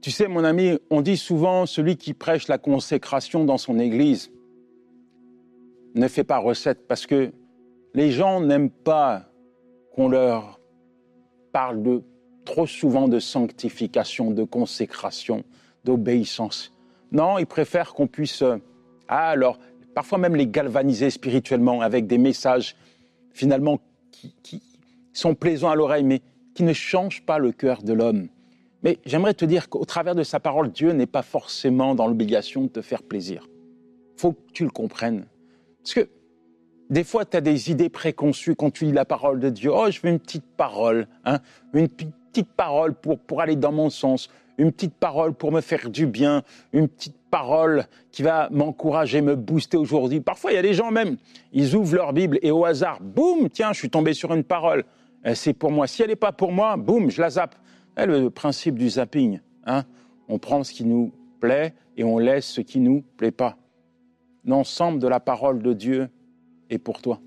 Tu 0.01 0.11
sais, 0.11 0.27
mon 0.27 0.43
ami, 0.43 0.77
on 0.89 1.01
dit 1.01 1.15
souvent 1.15 1.65
celui 1.65 1.95
qui 1.95 2.13
prêche 2.13 2.49
la 2.49 2.57
consécration 2.57 3.45
dans 3.45 3.57
son 3.57 3.79
église 3.79 4.29
ne 5.95 6.09
fait 6.09 6.25
pas 6.25 6.37
recette 6.37 6.85
parce 6.85 7.05
que 7.05 7.31
les 7.93 8.11
gens 8.11 8.41
n'aiment 8.41 8.71
pas 8.71 9.31
qu'on 9.95 10.09
leur 10.09 10.59
parle 11.53 12.01
trop 12.43 12.67
souvent 12.67 13.07
de 13.07 13.19
sanctification, 13.19 14.31
de 14.31 14.43
consécration, 14.43 15.45
d'obéissance. 15.85 16.73
Non, 17.13 17.37
ils 17.37 17.47
préfèrent 17.47 17.93
qu'on 17.93 18.07
puisse, 18.07 18.43
ah, 19.07 19.29
alors, 19.29 19.59
parfois 19.95 20.17
même 20.17 20.35
les 20.35 20.47
galvaniser 20.47 21.09
spirituellement 21.09 21.79
avec 21.79 22.05
des 22.05 22.17
messages 22.17 22.75
finalement 23.31 23.79
qui, 24.11 24.35
qui 24.43 24.61
sont 25.13 25.35
plaisants 25.35 25.69
à 25.69 25.75
l'oreille, 25.75 26.03
mais 26.03 26.21
qui 26.57 26.63
ne 26.63 26.73
changent 26.73 27.21
pas 27.21 27.37
le 27.37 27.51
cœur 27.51 27.83
de 27.83 27.93
l'homme. 27.93 28.29
Mais 28.81 28.97
j'aimerais 29.05 29.35
te 29.35 29.45
dire 29.45 29.69
qu'au 29.69 29.85
travers 29.85 30.15
de 30.15 30.23
sa 30.23 30.39
parole, 30.39 30.71
Dieu 30.71 30.91
n'est 30.91 31.05
pas 31.05 31.21
forcément 31.21 31.93
dans 31.93 32.07
l'obligation 32.07 32.63
de 32.63 32.67
te 32.67 32.81
faire 32.81 33.03
plaisir. 33.03 33.47
faut 34.15 34.31
que 34.31 34.51
tu 34.53 34.63
le 34.63 34.71
comprennes. 34.71 35.27
Parce 35.83 35.93
que 35.93 36.09
des 36.89 37.03
fois, 37.03 37.25
tu 37.25 37.37
as 37.37 37.41
des 37.41 37.69
idées 37.69 37.89
préconçues 37.89 38.55
quand 38.55 38.71
tu 38.71 38.85
lis 38.85 38.91
la 38.91 39.05
parole 39.05 39.39
de 39.39 39.51
Dieu. 39.51 39.69
Oh, 39.71 39.91
je 39.91 40.01
veux 40.01 40.09
une 40.09 40.17
petite 40.17 40.47
parole, 40.57 41.07
hein, 41.25 41.41
une 41.75 41.89
petite 41.89 42.51
parole 42.53 42.95
pour, 42.95 43.19
pour 43.19 43.41
aller 43.41 43.55
dans 43.55 43.71
mon 43.71 43.91
sens, 43.91 44.27
une 44.57 44.71
petite 44.71 44.95
parole 44.95 45.35
pour 45.35 45.51
me 45.51 45.61
faire 45.61 45.91
du 45.91 46.07
bien, 46.07 46.41
une 46.73 46.87
petite 46.87 47.17
parole 47.29 47.85
qui 48.11 48.23
va 48.23 48.49
m'encourager, 48.49 49.21
me 49.21 49.35
booster 49.35 49.77
aujourd'hui. 49.77 50.21
Parfois, 50.21 50.53
il 50.53 50.55
y 50.55 50.57
a 50.57 50.63
des 50.63 50.73
gens 50.73 50.89
même, 50.89 51.17
ils 51.53 51.75
ouvrent 51.75 51.93
leur 51.93 52.13
Bible 52.13 52.39
et 52.41 52.49
au 52.49 52.65
hasard, 52.65 52.99
boum, 52.99 53.47
tiens, 53.47 53.73
je 53.73 53.77
suis 53.77 53.91
tombé 53.91 54.15
sur 54.15 54.33
une 54.33 54.43
parole. 54.43 54.85
Euh, 55.25 55.33
c'est 55.35 55.53
pour 55.53 55.71
moi. 55.71 55.87
Si 55.87 56.01
elle 56.01 56.09
n'est 56.09 56.15
pas 56.15 56.31
pour 56.31 56.51
moi, 56.51 56.77
boum, 56.77 57.09
je 57.09 57.21
la 57.21 57.29
zappe. 57.29 57.55
Eh, 57.97 58.05
le 58.05 58.29
principe 58.29 58.77
du 58.77 58.89
zapping. 58.89 59.39
Hein. 59.65 59.83
On 60.27 60.39
prend 60.39 60.63
ce 60.63 60.71
qui 60.71 60.85
nous 60.85 61.11
plaît 61.39 61.73
et 61.95 62.03
on 62.03 62.19
laisse 62.19 62.45
ce 62.45 62.61
qui 62.61 62.79
nous 62.79 63.03
plaît 63.17 63.31
pas 63.31 63.57
l'ensemble 64.47 64.99
de 64.99 65.07
la 65.07 65.19
parole 65.19 65.61
de 65.61 65.73
Dieu 65.73 66.09
est 66.69 66.79
pour 66.79 67.01
toi. 67.01 67.19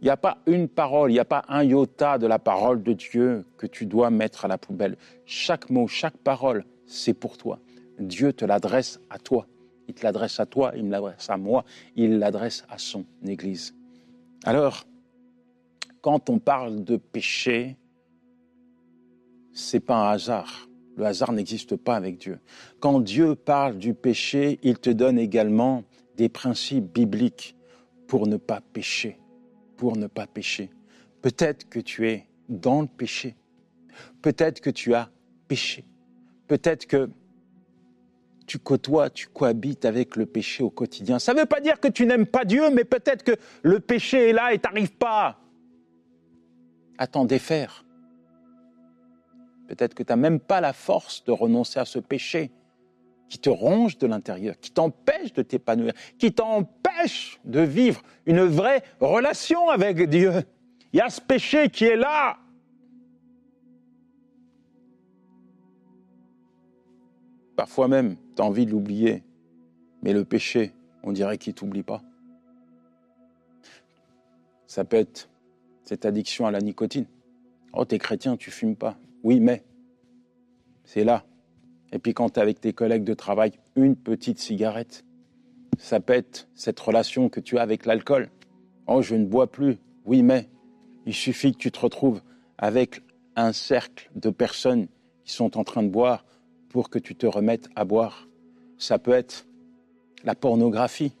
Il 0.00 0.04
n'y 0.04 0.10
a 0.10 0.16
pas 0.16 0.38
une 0.46 0.68
parole, 0.68 1.10
il 1.10 1.14
n'y 1.14 1.20
a 1.20 1.24
pas 1.24 1.44
un 1.48 1.64
iota 1.64 2.18
de 2.18 2.26
la 2.26 2.38
parole 2.38 2.82
de 2.82 2.92
Dieu 2.92 3.46
que 3.56 3.66
tu 3.66 3.86
dois 3.86 4.10
mettre 4.10 4.44
à 4.44 4.48
la 4.48 4.58
poubelle. 4.58 4.96
Chaque 5.24 5.70
mot, 5.70 5.88
chaque 5.88 6.16
parole, 6.18 6.64
c'est 6.86 7.14
pour 7.14 7.36
toi. 7.36 7.58
Dieu 7.98 8.32
te 8.32 8.44
l'adresse 8.44 9.00
à 9.10 9.18
toi. 9.18 9.46
Il 9.88 9.94
te 9.94 10.04
l'adresse 10.04 10.38
à 10.38 10.46
toi, 10.46 10.72
il 10.76 10.84
me 10.84 10.90
l'adresse 10.90 11.30
à 11.30 11.36
moi, 11.36 11.64
il 11.96 12.18
l'adresse 12.18 12.64
à 12.68 12.76
son 12.76 13.06
Église. 13.26 13.74
Alors, 14.44 14.84
quand 16.00 16.30
on 16.30 16.38
parle 16.38 16.84
de 16.84 16.96
péché, 16.96 17.76
c'est 19.52 19.80
pas 19.80 20.08
un 20.08 20.12
hasard. 20.12 20.68
Le 20.96 21.04
hasard 21.04 21.32
n'existe 21.32 21.76
pas 21.76 21.96
avec 21.96 22.18
Dieu. 22.18 22.40
Quand 22.80 23.00
Dieu 23.00 23.34
parle 23.34 23.78
du 23.78 23.94
péché, 23.94 24.58
il 24.62 24.78
te 24.78 24.90
donne 24.90 25.18
également 25.18 25.84
des 26.16 26.28
principes 26.28 26.92
bibliques 26.92 27.56
pour 28.06 28.26
ne 28.26 28.36
pas 28.36 28.60
pécher, 28.60 29.18
pour 29.76 29.96
ne 29.96 30.06
pas 30.06 30.26
pécher. 30.26 30.70
Peut-être 31.22 31.68
que 31.68 31.78
tu 31.78 32.08
es 32.08 32.26
dans 32.48 32.82
le 32.82 32.88
péché. 32.88 33.36
Peut-être 34.22 34.60
que 34.60 34.70
tu 34.70 34.94
as 34.94 35.10
péché. 35.46 35.84
Peut-être 36.46 36.86
que 36.86 37.10
tu 38.46 38.58
côtoies, 38.58 39.10
tu 39.10 39.28
cohabites 39.28 39.84
avec 39.84 40.16
le 40.16 40.26
péché 40.26 40.64
au 40.64 40.70
quotidien. 40.70 41.18
Ça 41.18 41.34
ne 41.34 41.40
veut 41.40 41.46
pas 41.46 41.60
dire 41.60 41.78
que 41.78 41.88
tu 41.88 42.06
n'aimes 42.06 42.26
pas 42.26 42.44
Dieu, 42.44 42.70
mais 42.70 42.84
peut-être 42.84 43.22
que 43.22 43.36
le 43.62 43.78
péché 43.78 44.30
est 44.30 44.32
là 44.32 44.52
et 44.52 44.58
t'arrives 44.58 44.96
pas 44.96 45.38
à 46.98 47.06
t'en 47.06 47.24
défaire. 47.24 47.84
Peut-être 49.68 49.94
que 49.94 50.02
tu 50.02 50.12
n'as 50.12 50.16
même 50.16 50.40
pas 50.40 50.60
la 50.60 50.72
force 50.72 51.24
de 51.24 51.32
renoncer 51.32 51.78
à 51.78 51.84
ce 51.84 51.98
péché 51.98 52.50
qui 53.28 53.38
te 53.38 53.50
ronge 53.50 53.98
de 53.98 54.06
l'intérieur, 54.06 54.58
qui 54.58 54.70
t'empêche 54.70 55.32
de 55.34 55.42
t'épanouir, 55.42 55.92
qui 56.18 56.32
t'empêche 56.32 57.38
de 57.44 57.60
vivre 57.60 58.02
une 58.26 58.40
vraie 58.40 58.82
relation 59.00 59.68
avec 59.68 60.08
Dieu. 60.08 60.32
Il 60.92 60.98
y 60.98 61.00
a 61.02 61.10
ce 61.10 61.20
péché 61.20 61.68
qui 61.68 61.84
est 61.84 61.96
là. 61.96 62.38
Parfois 67.54 67.88
même, 67.88 68.16
tu 68.36 68.42
as 68.42 68.44
envie 68.44 68.64
de 68.64 68.70
l'oublier, 68.70 69.22
mais 70.02 70.12
le 70.12 70.24
péché, 70.24 70.72
on 71.02 71.12
dirait 71.12 71.36
qu'il 71.36 71.52
ne 71.52 71.56
t'oublie 71.56 71.82
pas. 71.82 72.02
Ça 74.66 74.84
peut 74.84 74.96
être 74.96 75.28
cette 75.88 76.04
addiction 76.04 76.46
à 76.46 76.50
la 76.50 76.60
nicotine. 76.60 77.06
Oh, 77.72 77.86
t'es 77.86 77.98
chrétien, 77.98 78.36
tu 78.36 78.50
fumes 78.50 78.76
pas. 78.76 78.98
Oui, 79.22 79.40
mais 79.40 79.64
c'est 80.84 81.02
là. 81.02 81.24
Et 81.92 81.98
puis 81.98 82.12
quand 82.12 82.28
tu 82.28 82.38
es 82.38 82.42
avec 82.42 82.60
tes 82.60 82.74
collègues 82.74 83.04
de 83.04 83.14
travail, 83.14 83.52
une 83.74 83.96
petite 83.96 84.38
cigarette. 84.38 85.06
Ça 85.78 85.98
être 86.08 86.46
cette 86.54 86.78
relation 86.78 87.30
que 87.30 87.40
tu 87.40 87.56
as 87.56 87.62
avec 87.62 87.86
l'alcool. 87.86 88.28
Oh, 88.86 89.00
je 89.00 89.14
ne 89.14 89.24
bois 89.24 89.50
plus. 89.50 89.78
Oui, 90.04 90.22
mais 90.22 90.50
il 91.06 91.14
suffit 91.14 91.52
que 91.52 91.58
tu 91.58 91.72
te 91.72 91.80
retrouves 91.80 92.20
avec 92.58 93.00
un 93.34 93.54
cercle 93.54 94.10
de 94.14 94.28
personnes 94.28 94.88
qui 95.24 95.32
sont 95.32 95.56
en 95.56 95.64
train 95.64 95.82
de 95.82 95.88
boire 95.88 96.26
pour 96.68 96.90
que 96.90 96.98
tu 96.98 97.14
te 97.14 97.26
remettes 97.26 97.70
à 97.76 97.86
boire. 97.86 98.28
Ça 98.76 98.98
peut 98.98 99.12
être 99.12 99.46
la 100.22 100.34
pornographie. 100.34 101.14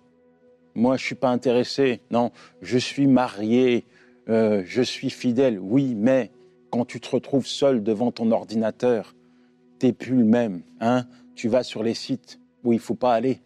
Moi, 0.74 0.98
je 0.98 1.04
suis 1.06 1.14
pas 1.14 1.30
intéressé. 1.30 2.02
Non, 2.10 2.32
je 2.60 2.76
suis 2.76 3.06
marié, 3.06 3.86
euh, 4.28 4.62
je 4.64 4.82
suis 4.82 5.10
fidèle. 5.10 5.58
Oui, 5.58 5.94
mais 5.94 6.30
quand 6.70 6.84
tu 6.84 7.00
te 7.00 7.08
retrouves 7.08 7.46
seul 7.46 7.82
devant 7.82 8.12
ton 8.12 8.30
ordinateur, 8.30 9.14
t'es 9.78 9.92
plus 9.92 10.16
le 10.16 10.24
même. 10.24 10.62
Hein 10.80 11.06
tu 11.38 11.48
vas 11.48 11.62
sur 11.62 11.84
les 11.84 11.94
sites 11.94 12.40
où 12.64 12.72
il 12.72 12.80
faut 12.80 12.96
pas 12.96 13.14
aller. 13.14 13.40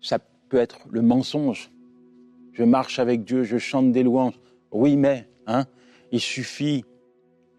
Ça 0.00 0.20
peut 0.48 0.58
être 0.58 0.86
le 0.90 1.02
mensonge. 1.02 1.72
Je 2.52 2.62
marche 2.62 3.00
avec 3.00 3.24
Dieu, 3.24 3.42
je 3.42 3.58
chante 3.58 3.90
des 3.90 4.04
louanges. 4.04 4.38
Oui, 4.70 4.96
mais 4.96 5.28
hein, 5.48 5.66
il 6.12 6.20
suffit 6.20 6.84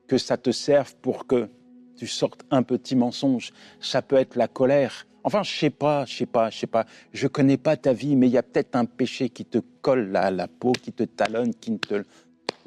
que 0.07 0.17
ça 0.17 0.37
te 0.37 0.51
serve 0.51 0.95
pour 1.01 1.27
que 1.27 1.49
tu 1.97 2.07
sortes 2.07 2.45
un 2.49 2.63
petit 2.63 2.95
mensonge. 2.95 3.51
Ça 3.81 4.01
peut 4.01 4.15
être 4.15 4.37
la 4.37 4.47
colère. 4.47 5.05
Enfin, 5.25 5.41
je 5.41 5.51
sais 5.51 5.71
pas, 5.71 6.05
je 6.05 6.17
sais 6.17 6.27
pas, 6.27 6.51
je 6.51 6.59
sais 6.59 6.67
pas. 6.67 6.85
Je 7.11 7.27
connais 7.27 7.57
pas 7.57 7.75
ta 7.75 7.93
vie, 7.93 8.15
mais 8.15 8.27
il 8.27 8.33
y 8.33 8.37
a 8.37 8.43
peut-être 8.43 8.75
un 8.75 8.85
péché 8.85 9.29
qui 9.29 9.43
te 9.43 9.57
colle 9.81 10.15
à 10.15 10.29
la 10.29 10.47
peau, 10.47 10.71
qui 10.71 10.93
te 10.93 11.01
talonne, 11.01 11.55
qui 11.55 11.71
ne 11.71 11.77
te 11.77 12.03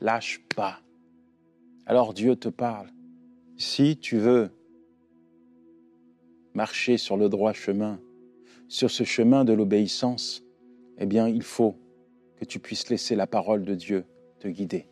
lâche 0.01 0.41
pas. 0.57 0.81
Alors 1.87 2.15
Dieu 2.15 2.35
te 2.35 2.49
parle. 2.49 2.89
Si 3.57 3.97
tu 3.97 4.19
veux 4.19 4.51
marcher 6.53 6.97
sur 6.97 7.17
le 7.17 7.29
droit 7.29 7.53
chemin, 7.53 8.01
sur 8.67 8.91
ce 8.91 9.05
chemin 9.05 9.45
de 9.45 9.53
l'obéissance, 9.53 10.43
eh 10.99 11.07
bien, 11.07 11.29
il 11.29 11.43
faut 11.43 11.77
que 12.41 12.45
tu 12.45 12.59
puisses 12.59 12.89
laisser 12.89 13.15
la 13.15 13.29
parole 13.29 13.63
de 13.63 13.77
Dieu 13.77 14.05
te 14.41 14.49
guider. 14.49 14.89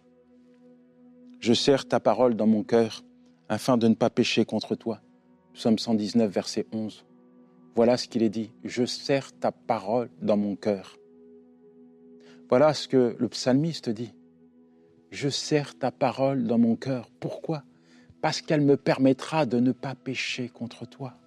Je 1.41 1.53
serre 1.53 1.89
ta 1.89 1.99
parole 1.99 2.37
dans 2.37 2.47
mon 2.47 2.63
cœur 2.63 3.03
afin 3.49 3.77
de 3.77 3.89
ne 3.89 3.95
pas 3.95 4.09
pécher 4.09 4.45
contre 4.45 4.77
toi. 4.77 5.01
Psaume 5.53 5.79
119, 5.79 6.31
verset 6.31 6.65
11. 6.71 7.06
Voilà 7.77 7.99
ce 7.99 8.09
qu'il 8.09 8.23
est 8.23 8.31
dit. 8.31 8.51
Je 8.65 8.87
serre 8.87 9.39
ta 9.39 9.53
parole 9.53 10.09
dans 10.23 10.39
mon 10.39 10.57
cœur. 10.57 10.99
Voilà 12.49 12.73
ce 12.73 12.89
que 12.89 13.15
le 13.19 13.29
psalmiste 13.29 13.91
dit. 13.91 14.15
Je 15.11 15.29
serre 15.29 15.79
ta 15.79 15.91
parole 15.91 16.45
dans 16.45 16.57
mon 16.57 16.75
cœur. 16.75 17.11
Pourquoi? 17.21 17.65
Parce 18.23 18.41
qu'elle 18.41 18.63
me 18.63 18.79
permettra 18.79 19.45
de 19.45 19.61
ne 19.61 19.73
pas 19.73 19.95
pécher 19.95 20.49
contre 20.49 20.89
toi. 20.89 21.19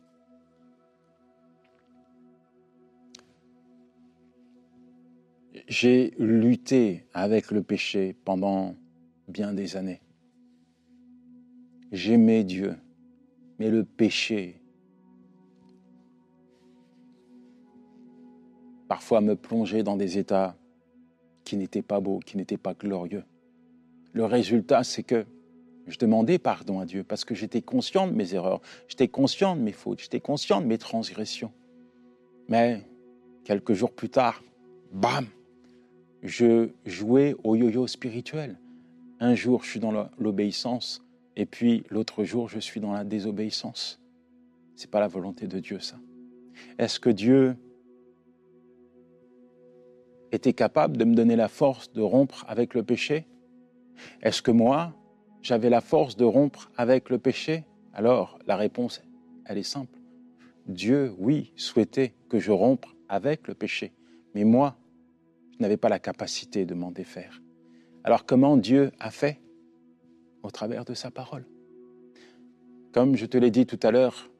J'ai 5.68 6.16
lutté 6.18 7.06
avec 7.14 7.52
le 7.52 7.62
péché 7.62 8.16
pendant 8.26 8.76
bien 9.28 9.54
des 9.54 9.78
années. 9.78 10.02
J'aimais 11.92 12.44
Dieu, 12.44 12.76
mais 13.60 13.70
le 13.70 13.86
péché 13.86 14.60
parfois 18.90 19.22
me 19.22 19.36
plongeait 19.36 19.84
dans 19.84 19.96
des 19.96 20.18
états 20.18 20.58
qui 21.46 21.56
n'étaient 21.56 21.84
pas 21.84 22.02
beaux, 22.02 22.20
qui 22.20 22.36
n'étaient 22.36 22.58
pas 22.58 22.74
glorieux. 22.74 23.24
Le 24.12 24.26
résultat, 24.26 24.84
c'est 24.84 25.04
que 25.04 25.26
je 25.88 25.98
demandais 25.98 26.40
pardon 26.40 26.80
à 26.80 26.86
Dieu 26.86 27.04
parce 27.04 27.24
que 27.24 27.36
j'étais 27.36 27.62
conscient 27.62 28.08
de 28.08 28.14
mes 28.14 28.34
erreurs, 28.34 28.62
j'étais 28.88 29.08
conscient 29.08 29.56
de 29.56 29.62
mes 29.62 29.72
fautes, 29.72 30.00
j'étais 30.02 30.20
conscient 30.20 30.60
de 30.60 30.66
mes 30.66 30.80
transgressions. 30.80 31.52
Mais 32.50 32.82
quelques 33.44 33.74
jours 33.74 33.92
plus 33.92 34.10
tard, 34.10 34.44
bam, 34.92 35.28
je 36.24 36.70
jouais 36.86 37.36
au 37.44 37.56
yo-yo 37.56 37.86
spirituel. 37.86 38.58
Un 39.20 39.36
jour, 39.36 39.64
je 39.64 39.70
suis 39.70 39.80
dans 39.80 40.10
l'obéissance, 40.18 41.06
et 41.36 41.46
puis 41.46 41.84
l'autre 41.90 42.24
jour, 42.24 42.50
je 42.50 42.60
suis 42.60 42.80
dans 42.80 42.94
la 42.94 43.04
désobéissance. 43.04 44.00
C'est 44.76 44.90
pas 44.90 45.00
la 45.00 45.08
volonté 45.08 45.46
de 45.46 45.60
Dieu, 45.60 45.80
ça. 45.80 45.98
Est-ce 46.80 47.00
que 47.00 47.10
Dieu 47.10 47.56
était 50.32 50.54
capable 50.54 50.98
de 50.98 51.06
me 51.06 51.16
donner 51.16 51.36
la 51.36 51.48
force 51.48 51.92
de 51.92 52.02
rompre 52.02 52.46
avec 52.48 52.74
le 52.74 52.84
péché? 52.84 53.28
Est-ce 54.22 54.42
que 54.42 54.52
moi, 54.52 54.94
j'avais 55.42 55.70
la 55.70 55.82
force 55.82 56.16
de 56.16 56.26
rompre 56.26 56.72
avec 56.78 57.10
le 57.10 57.18
péché? 57.18 57.66
Alors, 57.94 58.40
la 58.48 58.56
réponse, 58.56 59.02
elle 59.46 59.58
est 59.58 59.64
simple. 59.64 60.00
Dieu, 60.68 61.14
oui, 61.18 61.52
souhaitait 61.56 62.14
que 62.30 62.40
je 62.40 62.52
rompe 62.52 62.86
avec 63.08 63.48
le 63.48 63.56
péché. 63.56 63.92
Mais 64.36 64.44
moi, 64.44 64.78
je 65.52 65.64
n'avais 65.64 65.78
pas 65.78 65.90
la 65.90 66.00
capacité 66.00 66.66
de 66.66 66.74
m'en 66.74 66.92
défaire. 66.92 67.42
Alors 68.04 68.26
comment 68.26 68.56
Dieu 68.56 68.92
a 69.00 69.12
fait? 69.12 69.42
Au 70.44 70.52
travers 70.52 70.86
de 70.86 70.94
sa 70.94 71.12
parole. 71.12 71.46
Comme 72.94 73.18
je 73.18 73.26
te 73.26 73.38
l'ai 73.38 73.52
dit 73.52 73.66
tout 73.66 73.80
à 73.84 73.92
l'heure, 73.92 74.32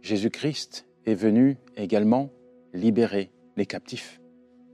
Jésus-Christ 0.00 0.86
est 1.04 1.14
venu 1.14 1.58
également 1.76 2.30
libérer 2.72 3.30
les 3.56 3.66
captifs. 3.66 4.20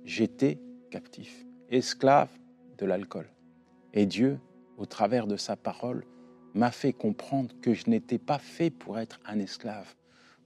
J'étais 0.06 0.60
captif, 0.92 1.44
esclave 1.68 2.30
de 2.78 2.86
l'alcool. 2.86 3.28
Et 3.92 4.06
Dieu, 4.06 4.38
au 4.78 4.86
travers 4.86 5.26
de 5.26 5.36
sa 5.36 5.56
parole, 5.56 6.06
m'a 6.54 6.70
fait 6.70 6.92
comprendre 6.92 7.52
que 7.60 7.74
je 7.74 7.90
n'étais 7.90 8.18
pas 8.18 8.38
fait 8.38 8.70
pour 8.70 9.00
être 9.00 9.18
un 9.26 9.40
esclave. 9.40 9.96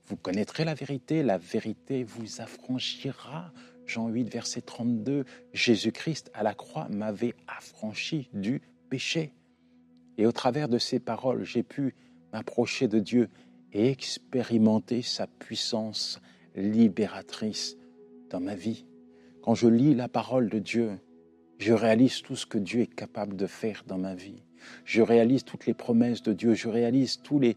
Vous 0.07 0.17
connaîtrez 0.17 0.65
la 0.65 0.73
vérité, 0.73 1.21
la 1.21 1.37
vérité 1.37 2.03
vous 2.03 2.41
affranchira. 2.41 3.53
Jean 3.85 4.07
8, 4.07 4.23
verset 4.29 4.61
32, 4.61 5.25
Jésus-Christ 5.53 6.31
à 6.33 6.41
la 6.41 6.55
croix 6.55 6.87
m'avait 6.89 7.35
affranchi 7.47 8.29
du 8.33 8.63
péché. 8.89 9.31
Et 10.17 10.25
au 10.25 10.31
travers 10.31 10.69
de 10.69 10.79
ces 10.79 10.99
paroles, 10.99 11.43
j'ai 11.43 11.61
pu 11.61 11.93
m'approcher 12.33 12.87
de 12.87 12.97
Dieu 12.97 13.29
et 13.73 13.91
expérimenter 13.91 15.03
sa 15.03 15.27
puissance 15.27 16.19
libératrice 16.55 17.77
dans 18.31 18.39
ma 18.39 18.55
vie. 18.55 18.85
Quand 19.41 19.55
je 19.55 19.67
lis 19.67 19.95
la 19.95 20.07
parole 20.07 20.49
de 20.49 20.59
Dieu, 20.59 20.99
je 21.57 21.73
réalise 21.73 22.21
tout 22.21 22.35
ce 22.35 22.45
que 22.45 22.59
Dieu 22.59 22.81
est 22.81 22.95
capable 22.95 23.35
de 23.35 23.47
faire 23.47 23.83
dans 23.87 23.97
ma 23.97 24.13
vie. 24.13 24.43
Je 24.85 25.01
réalise 25.01 25.43
toutes 25.43 25.65
les 25.65 25.73
promesses 25.73 26.21
de 26.21 26.33
Dieu, 26.33 26.53
je 26.53 26.69
réalise 26.69 27.21
tous 27.23 27.39
les, 27.39 27.55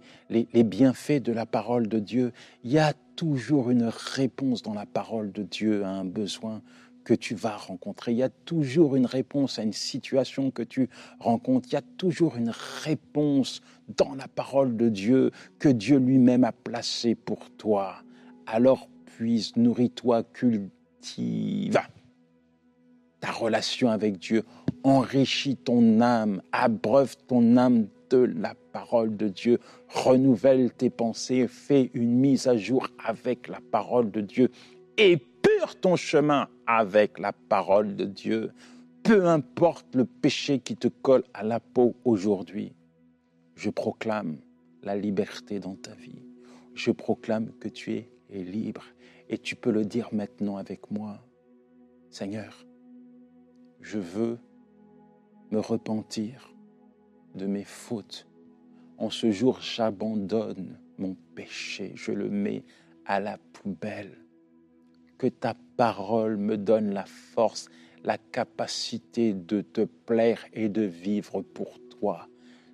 bienfaits 0.65 1.23
de 1.23 1.33
la 1.33 1.45
parole 1.45 1.89
de 1.89 1.99
Dieu. 1.99 2.33
Il 2.63 2.73
y 2.73 2.79
a 2.79 2.95
toujours 3.17 3.71
une 3.71 3.91
réponse 4.15 4.63
dans 4.63 4.73
la 4.73 4.87
parole 4.87 5.31
de 5.31 5.43
Dieu 5.43 5.85
à 5.85 5.91
un 5.91 6.07
besoin 6.07 6.63
que 7.05 7.13
tu 7.13 7.35
vas 7.35 7.57
rencontrer. 7.57 8.13
Il 8.13 8.19
y 8.19 8.23
a 8.23 8.31
toujours 8.31 8.97
une 8.97 9.05
réponse 9.05 9.59
à 9.59 9.63
une 9.63 9.75
situation 9.75 10.51
que 10.51 10.63
tu 10.63 10.89
rencontres. 11.21 11.69
Il 11.71 11.75
y 11.75 11.77
a 11.79 11.83
toujours 11.99 12.37
une 12.37 12.53
réponse 12.83 13.61
dans 13.99 14.15
la 14.15 14.27
parole 14.27 14.79
de 14.79 14.89
Dieu 14.89 15.33
que 15.59 15.69
Dieu 15.69 15.99
lui-même 15.99 16.45
a 16.45 16.53
placée 16.53 17.15
pour 17.15 17.51
toi. 17.51 17.97
Alors 18.47 18.89
puise, 19.05 19.55
nourris-toi, 19.57 20.25
cultive 21.05 21.79
ta 23.21 23.31
relation 23.31 23.89
avec 23.89 24.19
Dieu, 24.19 24.43
enrichis 24.83 25.57
ton 25.57 26.03
âme, 26.03 26.43
abreuve 26.53 27.17
ton 27.27 27.57
âme 27.57 27.87
de 28.11 28.19
la 28.19 28.55
parole 28.73 29.17
de 29.17 29.29
Dieu, 29.29 29.61
renouvelle 29.89 30.71
tes 30.71 30.91
pensées, 30.91 31.49
fais 31.49 31.91
une 31.95 32.13
mise 32.13 32.49
à 32.49 32.59
jour 32.59 32.87
avec 33.03 33.49
la 33.49 33.61
parole 33.73 34.11
de 34.11 34.21
Dieu 34.21 34.51
et 34.99 35.19
ton 35.81 35.97
chemin 35.97 36.49
avec 36.67 37.19
la 37.19 37.33
parole 37.33 37.97
de 37.97 38.05
Dieu, 38.05 38.53
peu 39.03 39.27
importe 39.27 39.95
le 39.95 40.05
péché 40.05 40.59
qui 40.59 40.77
te 40.77 40.89
colle 40.89 41.25
à 41.33 41.43
la 41.43 41.61
peau 41.61 41.95
aujourd'hui. 42.05 42.75
Je 43.57 43.71
proclame 43.71 44.37
la 44.83 44.97
liberté 44.97 45.61
dans 45.61 45.77
ta 45.77 45.95
vie. 45.95 46.23
Je 46.75 46.91
proclame 46.91 47.53
que 47.61 47.69
tu 47.69 47.93
es 47.93 48.09
libre. 48.31 48.85
Et 49.29 49.39
tu 49.39 49.57
peux 49.57 49.71
le 49.71 49.85
dire 49.85 50.09
maintenant 50.13 50.57
avec 50.57 50.91
moi. 50.91 51.25
Seigneur, 52.11 52.67
je 53.81 53.99
veux 53.99 54.39
me 55.51 55.61
repentir 55.61 56.55
de 57.35 57.47
mes 57.47 57.65
fautes. 57.65 58.29
En 58.99 59.11
ce 59.11 59.31
jour, 59.31 59.61
j'abandonne 59.61 60.79
mon 60.99 61.17
péché, 61.35 61.93
je 61.95 62.13
le 62.13 62.29
mets 62.29 62.65
à 63.07 63.21
la 63.21 63.39
poubelle 63.53 64.25
que 65.19 65.27
ta 65.27 65.55
parole 65.77 66.37
me 66.37 66.57
donne 66.57 66.93
la 66.93 67.05
force, 67.05 67.69
la 68.03 68.19
capacité 68.19 69.33
de 69.33 69.61
te 69.61 69.83
plaire 69.83 70.45
et 70.53 70.69
de 70.69 70.83
vivre 70.83 71.43
pour 71.43 71.79
toi. 71.89 72.29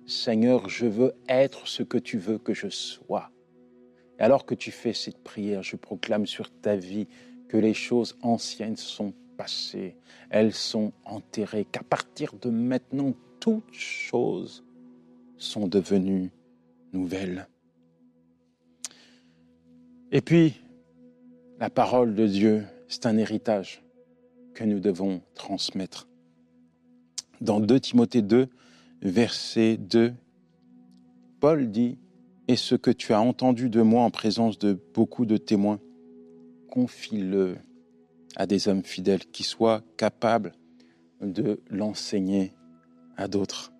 Seigneur, 0.05 0.67
je 0.67 0.85
veux 0.85 1.13
être 1.29 1.67
ce 1.67 1.83
que 1.83 1.97
tu 1.97 2.17
veux 2.17 2.37
que 2.37 2.53
je 2.53 2.69
sois. 2.69 3.31
Alors 4.21 4.45
que 4.45 4.53
tu 4.53 4.69
fais 4.69 4.93
cette 4.93 5.23
prière, 5.23 5.63
je 5.63 5.75
proclame 5.75 6.27
sur 6.27 6.51
ta 6.51 6.75
vie 6.75 7.07
que 7.49 7.57
les 7.57 7.73
choses 7.73 8.15
anciennes 8.21 8.77
sont 8.77 9.13
passées, 9.35 9.95
elles 10.29 10.53
sont 10.53 10.93
enterrées, 11.05 11.65
qu'à 11.65 11.81
partir 11.81 12.33
de 12.39 12.51
maintenant, 12.51 13.15
toutes 13.39 13.73
choses 13.73 14.63
sont 15.37 15.67
devenues 15.67 16.29
nouvelles. 16.93 17.47
Et 20.11 20.21
puis, 20.21 20.61
la 21.59 21.71
parole 21.71 22.13
de 22.13 22.27
Dieu, 22.27 22.63
c'est 22.87 23.07
un 23.07 23.17
héritage 23.17 23.81
que 24.53 24.63
nous 24.63 24.79
devons 24.79 25.23
transmettre. 25.33 26.07
Dans 27.39 27.59
2 27.59 27.79
Timothée 27.79 28.21
2, 28.21 28.47
verset 29.01 29.77
2, 29.77 30.13
Paul 31.39 31.71
dit, 31.71 31.97
Et 32.51 32.57
ce 32.57 32.75
que 32.75 32.91
tu 32.91 33.13
as 33.13 33.21
entendu 33.21 33.69
de 33.69 33.81
moi 33.81 34.03
en 34.03 34.11
présence 34.11 34.59
de 34.59 34.77
beaucoup 34.93 35.25
de 35.25 35.37
témoins, 35.37 35.79
confie-le 36.69 37.55
à 38.35 38.45
des 38.45 38.67
hommes 38.67 38.83
fidèles 38.83 39.25
qui 39.25 39.43
soient 39.43 39.81
capables 39.95 40.51
de 41.21 41.61
l'enseigner 41.69 42.53
à 43.15 43.29
d'autres. 43.29 43.71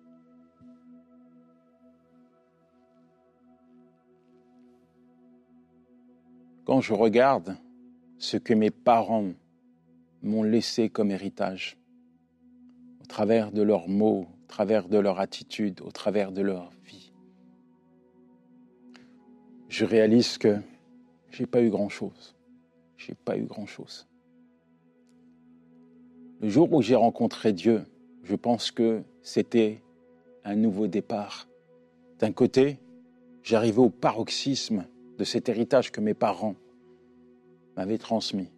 Quand 6.64 6.80
je 6.80 6.94
regarde 6.94 7.58
ce 8.16 8.38
que 8.38 8.54
mes 8.54 8.70
parents 8.70 9.32
m'ont 10.22 10.44
laissé 10.44 10.88
comme 10.88 11.10
héritage, 11.10 11.76
au 13.02 13.04
travers 13.04 13.52
de 13.52 13.60
leurs 13.60 13.90
mots, 13.90 14.28
au 14.44 14.46
travers 14.48 14.88
de 14.88 14.96
leur 14.96 15.20
attitude, 15.20 15.82
au 15.82 15.90
travers 15.90 16.32
de 16.32 16.40
leur 16.40 16.70
vie. 16.86 17.11
Je 19.72 19.86
réalise 19.86 20.36
que 20.36 20.58
j'ai 21.30 21.46
pas 21.46 21.62
eu 21.62 21.70
grand-chose. 21.70 22.36
J'ai 22.98 23.14
pas 23.14 23.38
eu 23.38 23.44
grand-chose. 23.44 24.06
Le 26.42 26.50
jour 26.50 26.70
où 26.74 26.82
j'ai 26.82 26.94
rencontré 26.94 27.54
Dieu, 27.54 27.86
je 28.22 28.34
pense 28.34 28.70
que 28.70 29.02
c'était 29.22 29.82
un 30.44 30.56
nouveau 30.56 30.88
départ. 30.88 31.48
D'un 32.18 32.32
côté, 32.32 32.80
j'arrivais 33.42 33.78
au 33.78 33.88
paroxysme 33.88 34.84
de 35.16 35.24
cet 35.24 35.48
héritage 35.48 35.90
que 35.90 36.02
mes 36.02 36.12
parents 36.12 36.56
m'avaient 37.74 37.96
transmis. 37.96 38.50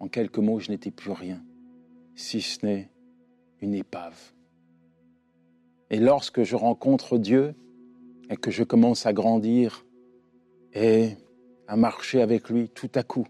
En 0.00 0.08
quelques 0.08 0.38
mots, 0.38 0.58
je 0.58 0.72
n'étais 0.72 0.90
plus 0.90 1.12
rien, 1.12 1.40
si 2.16 2.40
ce 2.40 2.66
n'est 2.66 2.90
une 3.60 3.74
épave. 3.74 4.32
Et 5.90 6.00
lorsque 6.00 6.42
je 6.42 6.56
rencontre 6.56 7.16
Dieu 7.16 7.54
et 8.28 8.36
que 8.36 8.50
je 8.50 8.64
commence 8.64 9.06
à 9.06 9.12
grandir 9.12 9.85
et 10.76 11.16
à 11.68 11.76
marcher 11.76 12.20
avec 12.20 12.50
lui, 12.50 12.68
tout 12.68 12.90
à 12.94 13.02
coup, 13.02 13.26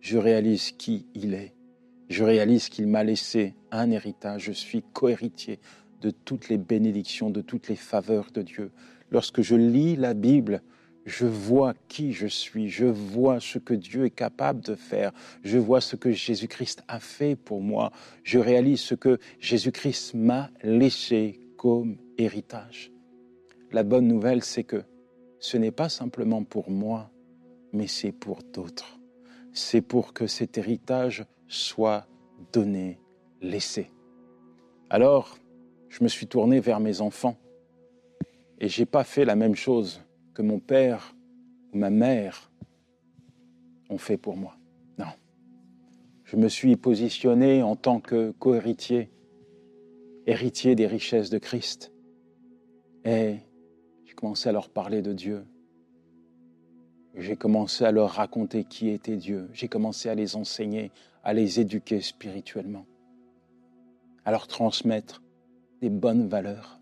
je 0.00 0.18
réalise 0.18 0.72
qui 0.72 1.06
il 1.14 1.32
est. 1.32 1.54
Je 2.10 2.22
réalise 2.22 2.68
qu'il 2.68 2.86
m'a 2.86 3.02
laissé 3.02 3.54
un 3.72 3.90
héritage. 3.90 4.44
Je 4.44 4.52
suis 4.52 4.84
cohéritier 4.92 5.58
de 6.02 6.10
toutes 6.10 6.48
les 6.50 6.58
bénédictions, 6.58 7.30
de 7.30 7.40
toutes 7.40 7.68
les 7.68 7.76
faveurs 7.76 8.30
de 8.30 8.42
Dieu. 8.42 8.70
Lorsque 9.10 9.40
je 9.40 9.56
lis 9.56 9.96
la 9.96 10.12
Bible, 10.12 10.62
je 11.06 11.24
vois 11.24 11.72
qui 11.88 12.12
je 12.12 12.26
suis, 12.26 12.68
je 12.68 12.84
vois 12.84 13.40
ce 13.40 13.58
que 13.58 13.74
Dieu 13.74 14.04
est 14.04 14.10
capable 14.10 14.60
de 14.60 14.74
faire, 14.74 15.12
je 15.42 15.56
vois 15.56 15.80
ce 15.80 15.96
que 15.96 16.12
Jésus-Christ 16.12 16.82
a 16.88 17.00
fait 17.00 17.36
pour 17.36 17.62
moi, 17.62 17.90
je 18.22 18.38
réalise 18.38 18.80
ce 18.80 18.94
que 18.94 19.18
Jésus-Christ 19.40 20.14
m'a 20.14 20.50
laissé 20.62 21.40
comme 21.56 21.96
héritage. 22.18 22.92
La 23.72 23.82
bonne 23.82 24.06
nouvelle, 24.06 24.44
c'est 24.44 24.64
que 24.64 24.82
ce 25.38 25.56
n'est 25.56 25.70
pas 25.70 25.88
simplement 25.88 26.44
pour 26.44 26.70
moi, 26.70 27.10
mais 27.72 27.86
c'est 27.86 28.12
pour 28.12 28.42
d'autres. 28.42 28.98
C'est 29.52 29.82
pour 29.82 30.12
que 30.12 30.26
cet 30.26 30.58
héritage 30.58 31.24
soit 31.48 32.06
donné, 32.52 33.00
laissé. 33.40 33.90
Alors, 34.90 35.38
je 35.88 36.02
me 36.04 36.08
suis 36.08 36.26
tourné 36.26 36.60
vers 36.60 36.80
mes 36.80 37.00
enfants 37.00 37.36
et 38.58 38.68
j'ai 38.68 38.86
pas 38.86 39.04
fait 39.04 39.24
la 39.24 39.36
même 39.36 39.54
chose 39.54 40.02
que 40.34 40.42
mon 40.42 40.58
père 40.58 41.14
ou 41.72 41.78
ma 41.78 41.90
mère 41.90 42.50
ont 43.88 43.98
fait 43.98 44.16
pour 44.16 44.36
moi. 44.36 44.56
Non. 44.98 45.06
Je 46.24 46.36
me 46.36 46.48
suis 46.48 46.76
positionné 46.76 47.62
en 47.62 47.76
tant 47.76 48.00
que 48.00 48.32
co-héritier, 48.32 49.10
héritier 50.26 50.74
des 50.74 50.86
richesses 50.86 51.30
de 51.30 51.38
Christ. 51.38 51.92
Et 53.04 53.36
commencé 54.16 54.48
à 54.48 54.52
leur 54.52 54.68
parler 54.68 55.02
de 55.02 55.12
Dieu. 55.12 55.44
J'ai 57.14 57.36
commencé 57.36 57.84
à 57.84 57.92
leur 57.92 58.10
raconter 58.10 58.64
qui 58.64 58.88
était 58.88 59.16
Dieu. 59.16 59.48
J'ai 59.52 59.68
commencé 59.68 60.08
à 60.08 60.14
les 60.14 60.36
enseigner, 60.36 60.90
à 61.22 61.32
les 61.32 61.60
éduquer 61.60 62.00
spirituellement, 62.00 62.86
à 64.24 64.32
leur 64.32 64.48
transmettre 64.48 65.22
des 65.80 65.90
bonnes 65.90 66.28
valeurs, 66.28 66.80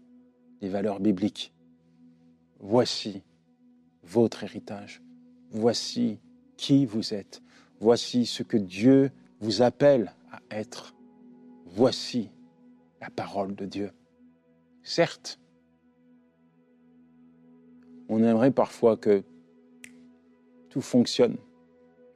des 0.61 0.69
valeurs 0.69 1.01
bibliques. 1.01 1.53
Voici 2.59 3.23
votre 4.03 4.43
héritage. 4.45 5.03
Voici 5.51 6.19
qui 6.57 6.87
vous 6.87 7.15
êtes. 7.15 7.43
Voici 7.79 8.27
ce 8.27 8.43
que 8.43 8.57
Dieu 8.57 9.11
vous 9.41 9.63
appelle 9.63 10.15
à 10.33 10.41
être. 10.51 10.95
Voici 11.67 12.31
la 13.01 13.11
parole 13.11 13.55
de 13.55 13.67
Dieu. 13.67 13.93
Certes, 14.83 15.39
on 18.09 18.23
aimerait 18.23 18.51
parfois 18.51 18.97
que 18.97 19.23
tout 20.69 20.81
fonctionne. 20.81 21.37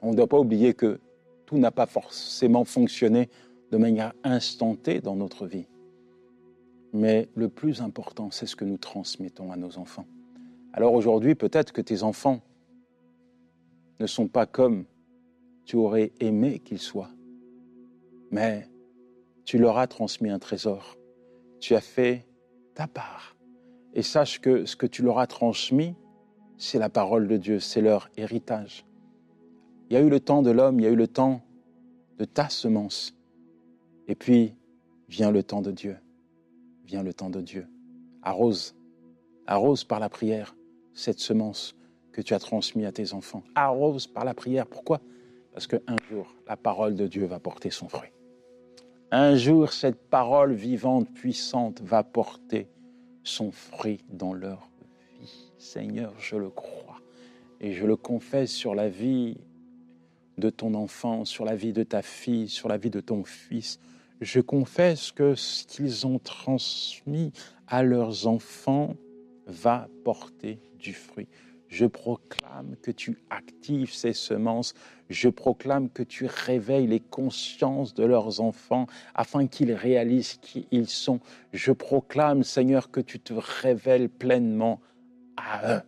On 0.01 0.11
ne 0.11 0.15
doit 0.15 0.27
pas 0.27 0.39
oublier 0.39 0.73
que 0.73 0.99
tout 1.45 1.57
n'a 1.57 1.71
pas 1.71 1.85
forcément 1.85 2.65
fonctionné 2.65 3.29
de 3.71 3.77
manière 3.77 4.13
instantée 4.23 5.01
dans 5.01 5.15
notre 5.15 5.47
vie. 5.47 5.67
Mais 6.93 7.29
le 7.35 7.49
plus 7.49 7.81
important, 7.81 8.31
c'est 8.31 8.45
ce 8.45 8.55
que 8.55 8.65
nous 8.65 8.77
transmettons 8.77 9.51
à 9.51 9.57
nos 9.57 9.77
enfants. 9.77 10.05
Alors 10.73 10.93
aujourd'hui, 10.93 11.35
peut-être 11.35 11.71
que 11.71 11.81
tes 11.81 12.03
enfants 12.03 12.41
ne 13.99 14.07
sont 14.07 14.27
pas 14.27 14.45
comme 14.45 14.85
tu 15.65 15.75
aurais 15.75 16.11
aimé 16.19 16.59
qu'ils 16.59 16.79
soient, 16.79 17.11
mais 18.31 18.67
tu 19.45 19.57
leur 19.57 19.77
as 19.77 19.87
transmis 19.87 20.29
un 20.29 20.39
trésor. 20.39 20.97
Tu 21.59 21.75
as 21.75 21.81
fait 21.81 22.25
ta 22.75 22.87
part. 22.87 23.35
Et 23.93 24.01
sache 24.01 24.39
que 24.39 24.65
ce 24.65 24.75
que 24.75 24.85
tu 24.85 25.01
leur 25.01 25.19
as 25.19 25.27
transmis, 25.27 25.95
c'est 26.57 26.79
la 26.79 26.89
parole 26.89 27.27
de 27.27 27.37
Dieu, 27.37 27.59
c'est 27.59 27.81
leur 27.81 28.09
héritage. 28.17 28.85
Il 29.89 29.93
y 29.93 29.97
a 29.97 30.01
eu 30.01 30.09
le 30.09 30.19
temps 30.19 30.41
de 30.41 30.51
l'homme, 30.51 30.79
il 30.79 30.83
y 30.83 30.87
a 30.87 30.91
eu 30.91 30.95
le 30.95 31.07
temps 31.07 31.41
de 32.17 32.25
ta 32.25 32.49
semence. 32.49 33.15
Et 34.07 34.15
puis 34.15 34.55
vient 35.07 35.31
le 35.31 35.43
temps 35.43 35.61
de 35.61 35.71
Dieu 35.71 35.97
vient 36.89 37.03
le 37.03 37.13
temps 37.13 37.29
de 37.29 37.39
Dieu. 37.39 37.67
Arrose, 38.23 38.75
arrose 39.45 39.83
par 39.83 39.99
la 39.99 40.09
prière 40.09 40.55
cette 40.93 41.19
semence 41.19 41.75
que 42.11 42.21
tu 42.21 42.33
as 42.33 42.39
transmise 42.39 42.85
à 42.85 42.91
tes 42.91 43.13
enfants. 43.13 43.43
Arrose 43.53 44.07
par 44.07 44.25
la 44.25 44.33
prière. 44.33 44.65
Pourquoi? 44.65 44.99
Parce 45.53 45.67
qu'un 45.67 45.95
jour, 46.09 46.33
la 46.47 46.57
parole 46.57 46.95
de 46.95 47.05
Dieu 47.05 47.25
va 47.25 47.39
porter 47.39 47.69
son 47.69 47.87
fruit. 47.87 48.09
Un 49.11 49.35
jour, 49.35 49.71
cette 49.71 50.09
parole 50.09 50.53
vivante, 50.53 51.11
puissante, 51.13 51.81
va 51.81 52.03
porter 52.03 52.67
son 53.23 53.51
fruit 53.51 54.03
dans 54.09 54.33
leur 54.33 54.69
vie. 55.19 55.51
Seigneur, 55.57 56.13
je 56.19 56.35
le 56.35 56.49
crois 56.49 57.01
et 57.61 57.73
je 57.73 57.85
le 57.85 57.95
confesse 57.95 58.51
sur 58.51 58.75
la 58.75 58.89
vie 58.89 59.37
de 60.37 60.49
ton 60.49 60.73
enfant, 60.73 61.25
sur 61.25 61.45
la 61.45 61.55
vie 61.55 61.73
de 61.73 61.83
ta 61.83 62.01
fille, 62.01 62.47
sur 62.47 62.69
la 62.69 62.77
vie 62.77 62.89
de 62.89 63.01
ton 63.01 63.23
fils, 63.23 63.79
je 64.21 64.39
confesse 64.41 65.11
que 65.11 65.35
ce 65.35 65.65
qu'ils 65.65 66.05
ont 66.07 66.19
transmis 66.19 67.31
à 67.67 67.83
leurs 67.83 68.27
enfants 68.27 68.95
va 69.45 69.87
porter 70.03 70.59
du 70.77 70.93
fruit. 70.93 71.27
Je 71.69 71.85
proclame 71.85 72.75
que 72.81 72.89
tu 72.89 73.19
actives 73.29 73.93
ces 73.93 74.13
semences. 74.13 74.73
Je 75.09 75.29
proclame 75.29 75.89
que 75.89 76.01
tu 76.01 76.25
réveilles 76.25 76.87
les 76.87 76.99
consciences 76.99 77.93
de 77.93 78.03
leurs 78.03 78.41
enfants 78.41 78.87
afin 79.13 79.45
qu'ils 79.45 79.73
réalisent 79.73 80.37
qui 80.41 80.67
ils 80.71 80.89
sont. 80.89 81.19
Je 81.53 81.71
proclame, 81.71 82.43
Seigneur, 82.43 82.89
que 82.89 82.99
tu 82.99 83.19
te 83.19 83.33
révèles 83.33 84.09
pleinement 84.09 84.81
à 85.37 85.77
eux 85.77 85.81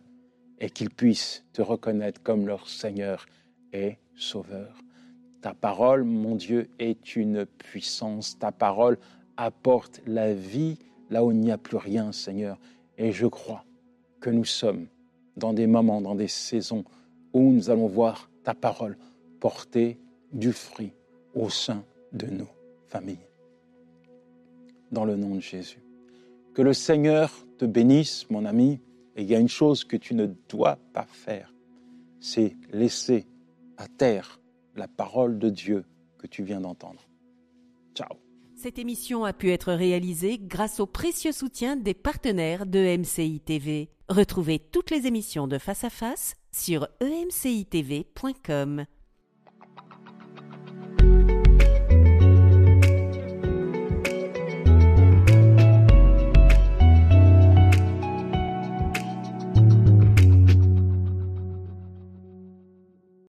et 0.60 0.70
qu'ils 0.70 0.90
puissent 0.90 1.44
te 1.52 1.62
reconnaître 1.62 2.22
comme 2.22 2.46
leur 2.46 2.68
Seigneur 2.68 3.26
et 3.72 3.98
Sauveur. 4.14 4.78
Ta 5.40 5.52
parole, 5.52 6.04
mon 6.04 6.36
Dieu, 6.36 6.70
est 6.78 7.16
une 7.16 7.44
puissance. 7.44 8.38
Ta 8.38 8.52
parole 8.52 8.98
apporte 9.36 10.00
la 10.06 10.32
vie 10.32 10.78
là 11.10 11.24
où 11.24 11.32
il 11.32 11.40
n'y 11.40 11.50
a 11.50 11.58
plus 11.58 11.76
rien, 11.76 12.12
Seigneur. 12.12 12.60
Et 12.96 13.10
je 13.10 13.26
crois 13.26 13.64
que 14.20 14.30
nous 14.30 14.44
sommes 14.44 14.86
dans 15.36 15.52
des 15.52 15.66
moments, 15.66 16.00
dans 16.00 16.14
des 16.14 16.28
saisons 16.28 16.84
où 17.32 17.52
nous 17.52 17.70
allons 17.70 17.86
voir 17.86 18.30
ta 18.44 18.54
parole 18.54 18.96
porter 19.40 19.98
du 20.32 20.52
fruit 20.52 20.92
au 21.34 21.48
sein 21.48 21.84
de 22.12 22.26
nos 22.26 22.48
familles. 22.88 23.26
Dans 24.90 25.04
le 25.04 25.16
nom 25.16 25.34
de 25.34 25.40
Jésus. 25.40 25.82
Que 26.54 26.62
le 26.62 26.74
Seigneur 26.74 27.32
te 27.58 27.64
bénisse, 27.64 28.28
mon 28.30 28.44
ami. 28.44 28.80
Et 29.16 29.22
il 29.22 29.28
y 29.28 29.34
a 29.34 29.38
une 29.38 29.48
chose 29.48 29.84
que 29.84 29.96
tu 29.96 30.14
ne 30.14 30.26
dois 30.48 30.78
pas 30.92 31.06
faire, 31.06 31.52
c'est 32.18 32.56
laisser 32.72 33.26
à 33.76 33.86
terre 33.86 34.40
la 34.74 34.88
parole 34.88 35.38
de 35.38 35.50
Dieu 35.50 35.84
que 36.18 36.26
tu 36.26 36.42
viens 36.42 36.60
d'entendre. 36.60 37.02
Ciao. 37.94 38.21
Cette 38.62 38.78
émission 38.78 39.24
a 39.24 39.32
pu 39.32 39.50
être 39.50 39.72
réalisée 39.72 40.38
grâce 40.38 40.78
au 40.78 40.86
précieux 40.86 41.32
soutien 41.32 41.74
des 41.74 41.94
partenaires 41.94 42.64
de 42.64 42.96
MCI 42.96 43.40
TV. 43.40 43.90
Retrouvez 44.08 44.60
toutes 44.60 44.92
les 44.92 45.08
émissions 45.08 45.48
de 45.48 45.58
Face 45.58 45.82
à 45.82 45.90
Face 45.90 46.36
sur 46.52 46.86
emcitv.com. 47.02 48.84